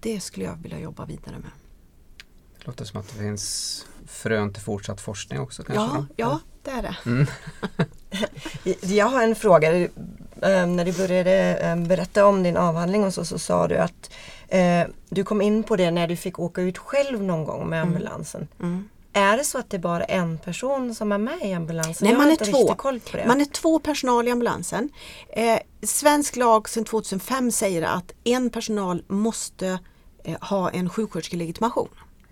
Det 0.00 0.20
skulle 0.20 0.44
jag 0.44 0.56
vilja 0.56 0.80
jobba 0.80 1.04
vidare 1.04 1.38
med. 1.38 1.50
Det 2.58 2.66
låter 2.66 2.84
som 2.84 3.00
att 3.00 3.08
det 3.08 3.14
finns 3.14 3.86
frön 4.06 4.52
till 4.52 4.62
fortsatt 4.62 5.00
forskning 5.00 5.40
också 5.40 5.62
kanske? 5.62 5.82
Ja, 5.82 6.06
då? 6.08 6.14
ja, 6.16 6.40
det 6.62 6.70
är 6.70 6.82
det. 6.82 7.26
Jag 8.82 9.06
har 9.06 9.22
en 9.22 9.34
fråga. 9.34 9.76
Eh, 9.76 9.88
När 10.66 10.84
du 10.84 10.92
började 10.92 11.56
eh, 11.56 11.76
berätta 11.76 12.26
om 12.26 12.42
din 12.42 12.56
avhandling 12.56 13.04
och 13.04 13.14
så, 13.14 13.24
så 13.24 13.38
sa 13.38 13.68
du 13.68 13.76
att 13.76 14.10
eh, 14.48 14.82
du 15.08 15.24
kom 15.24 15.42
in 15.42 15.62
på 15.62 15.76
det 15.76 15.90
när 15.90 16.08
du 16.08 16.16
fick 16.16 16.38
åka 16.38 16.60
ut 16.60 16.78
själv 16.78 17.22
någon 17.22 17.44
gång 17.44 17.68
med 17.68 17.82
ambulansen. 17.82 18.48
Mm. 18.60 18.88
Är 19.12 19.36
det 19.36 19.44
så 19.44 19.58
att 19.58 19.70
det 19.70 19.76
är 19.76 19.78
bara 19.78 20.04
en 20.04 20.38
person 20.38 20.94
som 20.94 21.12
är 21.12 21.18
med 21.18 21.38
i 21.42 21.52
ambulansen? 21.52 22.08
Nej, 22.08 22.16
man 22.16 22.30
är 22.30 22.36
två. 22.36 23.26
Man 23.26 23.40
är 23.40 23.44
två 23.44 23.78
personal 23.78 24.28
i 24.28 24.30
ambulansen. 24.30 24.88
Eh, 25.28 25.58
svensk 25.82 26.36
lag 26.36 26.68
sedan 26.68 26.84
2005 26.84 27.52
säger 27.52 27.82
att 27.82 28.12
en 28.24 28.50
personal 28.50 29.02
måste 29.08 29.78
eh, 30.24 30.40
ha 30.40 30.70
en 30.70 30.90
sjuksköterskelegitimation. 30.90 31.88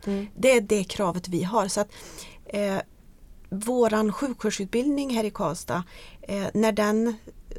Mm. 0.06 0.26
Det 0.36 0.52
är 0.52 0.60
det 0.60 0.84
kravet 0.84 1.28
vi 1.28 1.42
har. 1.42 1.68
Så 1.68 1.80
att, 1.80 1.88
eh, 2.46 2.76
våran 3.50 4.12
sjuksköterskeutbildning 4.12 5.14
här 5.14 5.24
i 5.24 5.30
Karlstad, 5.30 5.84
eh, 6.22 6.46
när 6.54 6.72
den 6.72 7.14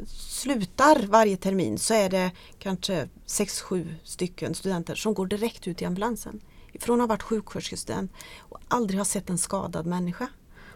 slutar 0.07 1.07
varje 1.07 1.37
termin 1.37 1.77
så 1.77 1.93
är 1.93 2.09
det 2.09 2.31
kanske 2.59 3.09
6-7 3.25 3.95
stycken 4.03 4.55
studenter 4.55 4.95
som 4.95 5.13
går 5.13 5.25
direkt 5.25 5.67
ut 5.67 5.81
i 5.81 5.85
ambulansen. 5.85 6.41
Från 6.79 7.01
att 7.01 7.07
ha 7.07 7.07
varit 7.07 7.23
sjuksköterskestudent 7.23 8.11
och 8.39 8.59
aldrig 8.67 8.99
ha 8.99 9.05
sett 9.05 9.29
en 9.29 9.37
skadad 9.37 9.85
människa 9.85 10.27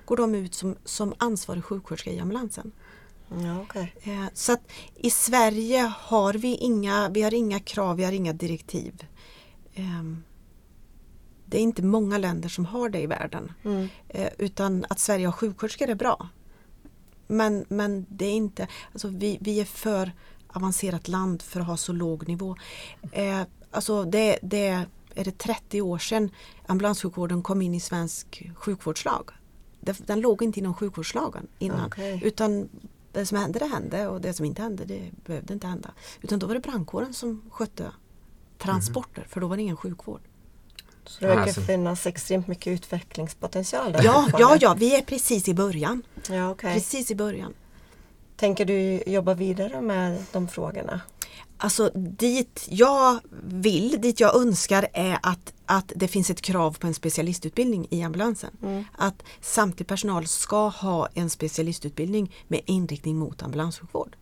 går 0.06 0.18
de 0.18 0.36
ut 0.36 0.54
som, 0.54 0.76
som 0.86 1.14
ansvarig 1.18 1.64
sjuksköterska 1.64 2.12
i 2.12 2.20
ambulansen. 2.20 2.72
Ja, 3.30 3.62
okej. 3.62 3.96
Eh, 4.02 4.26
Så 4.34 4.52
att 4.54 4.72
i 4.96 5.10
Sverige 5.10 5.94
har 6.00 6.34
vi 6.34 6.56
inga, 6.56 7.10
vi 7.10 7.22
har 7.22 7.34
inga 7.34 7.60
krav, 7.60 7.98
vi 7.98 8.04
har 8.04 8.12
inga 8.12 8.34
direktiv. 8.34 9.08
Ehm, 9.76 10.24
Det 11.46 11.58
är 11.58 11.62
inte 11.62 11.84
många 11.84 12.18
länder 12.18 12.50
som 12.50 12.66
har 12.66 12.90
det 12.90 13.00
i 13.00 13.08
världen. 13.08 13.52
Mm. 13.64 13.88
Eh, 14.08 14.30
Utan 14.38 14.86
att 14.90 15.00
Sverige 15.00 15.28
har 15.28 15.32
sjuksköterskor 15.32 15.90
är 15.90 15.96
bra. 15.96 16.30
Men, 17.28 17.66
men 17.68 18.06
det 18.10 18.26
är 18.26 18.34
inte, 18.34 18.68
alltså 18.92 19.08
vi, 19.08 19.38
vi 19.42 19.60
är 19.60 19.66
för 19.66 20.12
avancerat 20.48 21.08
land 21.08 21.42
för 21.42 21.60
att 21.60 21.68
ha 21.68 21.78
så 21.78 21.94
låg 21.94 22.28
nivå. 22.28 22.56
Eh, 23.12 23.42
alltså 23.72 24.04
det, 24.04 24.40
det 24.42 24.68
är 25.16 25.24
det 25.24 25.38
30 25.38 25.82
år 25.82 25.98
sedan 25.98 26.30
ambulanssjukvården 26.66 27.44
kom 27.44 27.62
in 27.62 27.74
i 27.74 27.80
svensk 27.80 28.50
sjukvårdslag. 28.56 29.32
Den, 29.80 30.22
låg 30.22 30.42
inte 30.42 30.60
inom 30.60 30.74
sjukvårdslagen 30.74 31.48
innan. 31.60 31.86
Okej. 31.86 32.22
Utan 32.24 32.70
det 33.12 33.26
som 33.26 33.38
hände 33.38 33.60
det 33.60 33.66
hände 33.66 34.08
och 34.08 34.22
det 34.22 34.34
som 34.34 34.46
inte 34.46 34.62
hände 34.62 34.86
det 34.86 35.12
behövde 35.26 35.54
inte 35.54 35.68
hända. 35.68 35.92
Utan 36.22 36.40
då 36.40 36.48
var 36.48 36.54
det 36.54 36.60
brandkåren 36.60 37.14
som 37.14 37.42
skötte 37.50 37.92
transporter 38.58 39.26
för 39.30 39.42
då 39.42 39.48
var 39.48 39.56
det 39.56 39.62
ingen 39.62 39.78
sjukvård. 39.78 40.22
Så 41.10 41.20
det 41.22 41.28
verkar 41.28 41.42
Alltså. 41.42 41.62
finnas 41.62 42.06
extremt 42.08 42.48
mycket 42.48 42.68
utvecklingspotential 42.74 43.92
där 43.92 44.04
Ja, 44.04 44.28
ja, 44.40 44.58
ja, 44.62 44.74
vi 44.80 44.96
är 44.96 45.02
precis 45.02 45.48
i 45.48 45.54
början. 45.54 46.02
ja 46.30 46.50
okej. 46.52 46.74
Precis 46.74 47.12
i 47.12 47.16
början. 47.16 47.54
Tänker 48.38 48.66
du 48.66 49.04
jobba 49.08 49.34
vidare 49.34 49.82
med 49.82 50.24
de 50.32 50.48
frågorna? 50.48 51.02
Alltså 51.58 51.92
dit 51.96 52.66
jag 52.70 53.20
vill, 53.48 54.02
dit 54.02 54.20
jag 54.20 54.36
önskar 54.36 54.88
är 54.94 55.18
att, 55.24 55.54
att 55.66 55.92
det 55.96 56.08
finns 56.08 56.30
ett 56.30 56.42
krav 56.42 56.78
på 56.80 56.88
en 56.88 56.94
specialistutbildning 56.94 57.88
i 57.90 58.04
ambulansen. 58.04 58.58
Mm. 58.64 58.84
Att 58.98 59.24
samtlig 59.42 59.88
personal 59.88 60.28
ska 60.28 60.68
ha 60.68 61.08
en 61.14 61.30
specialistutbildning 61.30 62.36
med 62.48 62.62
inriktning 62.66 63.18
mot 63.18 63.44
ambulanssjukvård. 63.44 64.16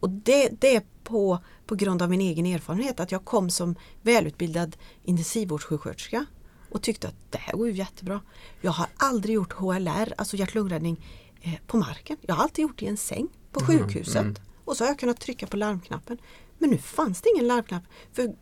Och 0.00 0.10
det, 0.10 0.60
det 0.60 0.76
är 0.76 0.82
på, 1.04 1.38
på 1.66 1.74
grund 1.74 2.02
av 2.02 2.10
min 2.10 2.20
egen 2.20 2.46
erfarenhet 2.46 3.00
att 3.00 3.12
jag 3.12 3.24
kom 3.24 3.50
som 3.50 3.76
välutbildad 4.02 4.76
intensivvårdssjuksköterska 5.04 6.26
och 6.70 6.82
tyckte 6.82 7.08
att 7.08 7.14
det 7.30 7.38
här 7.38 7.52
går 7.52 7.68
ju 7.68 7.74
jättebra. 7.74 8.20
Jag 8.60 8.72
har 8.72 8.86
aldrig 8.96 9.34
gjort 9.34 9.52
HLR, 9.52 10.14
alltså 10.18 10.36
hjärt-lungräddning, 10.36 11.06
eh, 11.40 11.54
på 11.66 11.76
marken. 11.76 12.16
Jag 12.20 12.34
har 12.34 12.42
alltid 12.42 12.62
gjort 12.62 12.78
det 12.78 12.84
i 12.84 12.88
en 12.88 12.96
säng 12.96 13.28
på 13.52 13.60
sjukhuset. 13.60 14.40
Och 14.64 14.76
så 14.76 14.84
har 14.84 14.88
jag 14.88 14.98
kunnat 14.98 15.20
trycka 15.20 15.46
på 15.46 15.56
larmknappen. 15.56 16.18
Men 16.58 16.70
nu 16.70 16.78
fanns 16.78 17.22
det 17.22 17.28
ingen 17.34 17.46
larmknapp 17.46 17.82
för 18.12 18.34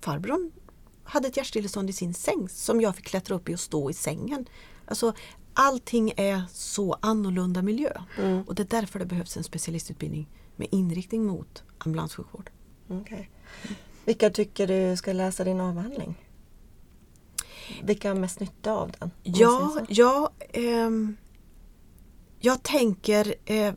farbrorn 0.00 0.50
hade 1.04 1.28
ett 1.28 1.36
hjärtstillestånd 1.36 1.90
i 1.90 1.92
sin 1.92 2.14
säng 2.14 2.48
som 2.48 2.80
jag 2.80 2.96
fick 2.96 3.04
klättra 3.04 3.36
upp 3.36 3.48
i 3.48 3.54
och 3.54 3.60
stå 3.60 3.90
i 3.90 3.94
sängen. 3.94 4.46
Alltså, 4.86 5.12
allting 5.54 6.12
är 6.16 6.42
så 6.52 6.96
annorlunda 7.00 7.62
miljö 7.62 7.92
och 8.46 8.54
det 8.54 8.62
är 8.62 8.80
därför 8.80 8.98
det 8.98 9.06
behövs 9.06 9.36
en 9.36 9.44
specialistutbildning 9.44 10.28
med 10.56 10.68
inriktning 10.70 11.24
mot 11.26 11.62
ambulanssjukvård. 11.78 12.50
Okej. 12.88 13.30
Vilka 14.04 14.30
tycker 14.30 14.66
du 14.66 14.96
ska 14.96 15.12
läsa 15.12 15.44
din 15.44 15.60
avhandling? 15.60 16.14
Vilka 17.82 18.08
har 18.08 18.14
mest 18.14 18.40
nytta 18.40 18.72
av 18.72 18.90
den? 18.98 19.10
Ja, 19.22 19.80
ja 19.88 20.30
ehm, 20.52 21.16
jag 22.40 22.62
tänker 22.62 23.34
eh, 23.44 23.74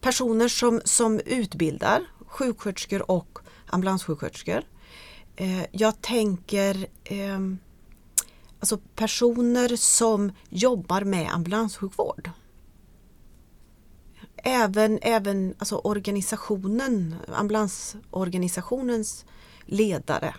personer 0.00 0.48
som, 0.48 0.80
som 0.84 1.20
utbildar 1.20 2.02
sjuksköterskor 2.26 3.10
och 3.10 3.38
ambulanssjuksköterskor. 3.66 4.62
Eh, 5.36 5.64
jag 5.72 6.00
tänker 6.00 6.86
ehm, 7.04 7.58
alltså 8.60 8.78
personer 8.94 9.76
som 9.76 10.32
jobbar 10.48 11.00
med 11.00 11.30
ambulanssjukvård. 11.34 12.30
Även, 14.46 14.98
även 15.02 15.54
alltså 15.58 15.76
organisationen, 15.76 17.16
ambulansorganisationens 17.28 19.24
ledare 19.66 20.34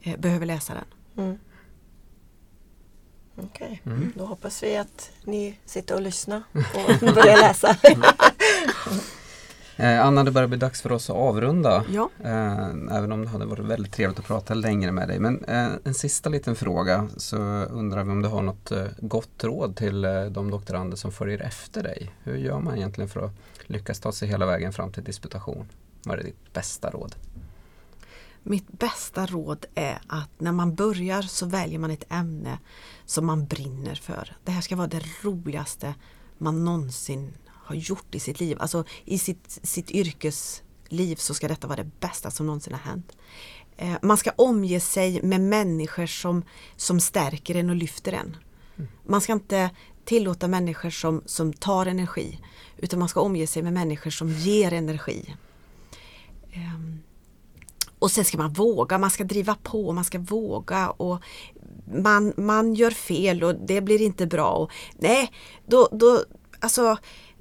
eh, 0.00 0.18
behöver 0.18 0.46
läsa 0.46 0.74
den. 0.74 0.84
Mm. 1.24 1.38
Okej, 3.36 3.82
då 4.14 4.24
hoppas 4.24 4.62
vi 4.62 4.76
att 4.76 5.10
ni 5.24 5.58
sitter 5.64 5.94
och 5.94 6.02
lyssnar 6.02 6.42
och 6.52 7.00
börjar 7.14 7.36
läsa. 7.36 7.76
Eh, 9.76 10.06
Anna, 10.06 10.24
det 10.24 10.30
börjar 10.30 10.48
bli 10.48 10.58
dags 10.58 10.82
för 10.82 10.92
oss 10.92 11.10
att 11.10 11.16
avrunda. 11.16 11.84
Ja. 11.88 12.10
Eh, 12.24 12.68
även 12.68 13.12
om 13.12 13.22
det 13.22 13.28
hade 13.28 13.46
varit 13.46 13.64
väldigt 13.64 13.92
trevligt 13.92 14.18
att 14.18 14.24
prata 14.24 14.54
längre 14.54 14.92
med 14.92 15.08
dig. 15.08 15.18
Men 15.18 15.44
eh, 15.44 15.68
en 15.84 15.94
sista 15.94 16.28
liten 16.28 16.56
fråga 16.56 17.08
så 17.16 17.36
undrar 17.64 18.04
vi 18.04 18.10
om 18.10 18.22
du 18.22 18.28
har 18.28 18.42
något 18.42 18.72
gott 18.98 19.44
råd 19.44 19.76
till 19.76 20.02
de 20.30 20.50
doktorander 20.50 20.96
som 20.96 21.12
följer 21.12 21.40
efter 21.40 21.82
dig. 21.82 22.10
Hur 22.22 22.36
gör 22.36 22.60
man 22.60 22.76
egentligen 22.76 23.08
för 23.08 23.20
att 23.20 23.32
lyckas 23.66 24.00
ta 24.00 24.12
sig 24.12 24.28
hela 24.28 24.46
vägen 24.46 24.72
fram 24.72 24.92
till 24.92 25.04
disputation? 25.04 25.68
Vad 26.04 26.18
är 26.18 26.22
ditt 26.22 26.52
bästa 26.52 26.90
råd? 26.90 27.14
Mitt 28.42 28.72
bästa 28.72 29.26
råd 29.26 29.66
är 29.74 29.98
att 30.06 30.30
när 30.38 30.52
man 30.52 30.74
börjar 30.74 31.22
så 31.22 31.46
väljer 31.46 31.78
man 31.78 31.90
ett 31.90 32.04
ämne 32.08 32.58
som 33.04 33.26
man 33.26 33.46
brinner 33.46 33.94
för. 33.94 34.36
Det 34.44 34.52
här 34.52 34.60
ska 34.60 34.76
vara 34.76 34.86
det 34.86 35.02
roligaste 35.22 35.94
man 36.38 36.64
någonsin 36.64 37.32
har 37.66 37.74
gjort 37.74 38.14
i 38.14 38.20
sitt 38.20 38.40
liv. 38.40 38.56
Alltså 38.60 38.84
i 39.04 39.18
sitt, 39.18 39.58
sitt 39.62 39.90
yrkesliv 39.90 41.16
så 41.16 41.34
ska 41.34 41.48
detta 41.48 41.66
vara 41.66 41.82
det 41.82 41.90
bästa 42.00 42.30
som 42.30 42.46
någonsin 42.46 42.72
har 42.72 42.80
hänt. 42.80 43.12
Eh, 43.76 43.94
man 44.02 44.16
ska 44.16 44.30
omge 44.30 44.80
sig 44.80 45.22
med 45.22 45.40
människor 45.40 46.06
som, 46.06 46.44
som 46.76 47.00
stärker 47.00 47.54
en 47.54 47.70
och 47.70 47.76
lyfter 47.76 48.12
en. 48.12 48.36
Man 49.06 49.20
ska 49.20 49.32
inte 49.32 49.70
tillåta 50.04 50.48
människor 50.48 50.90
som, 50.90 51.22
som 51.26 51.52
tar 51.52 51.86
energi 51.86 52.40
utan 52.76 52.98
man 52.98 53.08
ska 53.08 53.20
omge 53.20 53.46
sig 53.46 53.62
med 53.62 53.72
människor 53.72 54.10
som 54.10 54.28
ger 54.28 54.72
energi. 54.72 55.36
Ehm, 56.52 57.02
och 57.98 58.10
sen 58.10 58.24
ska 58.24 58.38
man 58.38 58.52
våga, 58.52 58.98
man 58.98 59.10
ska 59.10 59.24
driva 59.24 59.54
på, 59.62 59.92
man 59.92 60.04
ska 60.04 60.18
våga 60.18 60.90
och 60.90 61.22
man, 62.02 62.32
man 62.36 62.74
gör 62.74 62.90
fel 62.90 63.44
och 63.44 63.54
det 63.54 63.80
blir 63.80 64.02
inte 64.02 64.26
bra. 64.26 64.50
Och, 64.50 64.70
nej, 64.98 65.32
då, 65.66 65.88
då, 65.92 66.24
alltså 66.60 66.96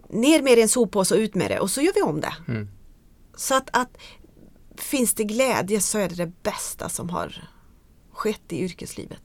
ner 0.10 0.42
med 0.42 0.58
det 0.58 0.60
i 0.60 0.62
en 0.62 0.70
soppåse 0.70 1.16
och 1.16 1.20
ut 1.20 1.36
med 1.36 1.52
det 1.52 1.60
och 1.60 1.72
så 1.72 1.82
gör 1.82 1.94
vi 1.96 2.02
om 2.02 2.22
det. 2.22 2.34
Mm. 2.48 2.68
Så 3.36 3.56
att, 3.56 3.70
att 3.74 3.98
finns 4.78 5.14
det 5.14 5.24
glädje 5.24 5.82
så 5.82 5.98
är 5.98 6.10
det 6.10 6.16
det 6.16 6.44
bästa 6.44 6.90
som 6.90 7.10
har 7.10 7.50
skett 8.12 8.42
i 8.54 8.60
yrkeslivet. 8.60 9.22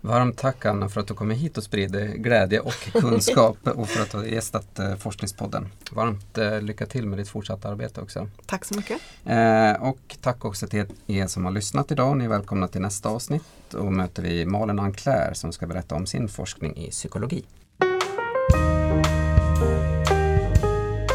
Varmt 0.00 0.38
tack 0.38 0.66
Anna 0.66 0.88
för 0.88 1.00
att 1.00 1.06
du 1.06 1.14
kommer 1.14 1.34
hit 1.34 1.58
och 1.58 1.64
sprider 1.64 2.06
glädje 2.06 2.60
och 2.60 2.72
kunskap 2.92 3.56
och 3.66 3.88
för 3.88 4.02
att 4.02 4.10
du 4.10 4.16
har 4.16 4.24
gästat 4.24 4.78
eh, 4.78 4.96
Forskningspodden. 4.96 5.68
Varmt 5.92 6.38
eh, 6.38 6.60
lycka 6.60 6.86
till 6.86 7.06
med 7.06 7.18
ditt 7.18 7.28
fortsatta 7.28 7.68
arbete 7.68 8.00
också. 8.00 8.28
Tack 8.46 8.64
så 8.64 8.76
mycket. 8.76 9.00
Eh, 9.24 9.72
och 9.72 10.16
tack 10.20 10.44
också 10.44 10.66
till 10.66 10.86
er 11.06 11.26
som 11.26 11.44
har 11.44 11.52
lyssnat 11.52 11.90
idag. 11.90 12.16
Ni 12.16 12.24
är 12.24 12.28
välkomna 12.28 12.68
till 12.68 12.80
nästa 12.80 13.08
avsnitt. 13.08 13.42
Då 13.70 13.90
möter 13.90 14.22
vi 14.22 14.46
Malin 14.46 14.78
Anclair 14.78 15.34
som 15.34 15.52
ska 15.52 15.66
berätta 15.66 15.94
om 15.94 16.06
sin 16.06 16.28
forskning 16.28 16.76
i 16.76 16.90
psykologi. 16.90 17.44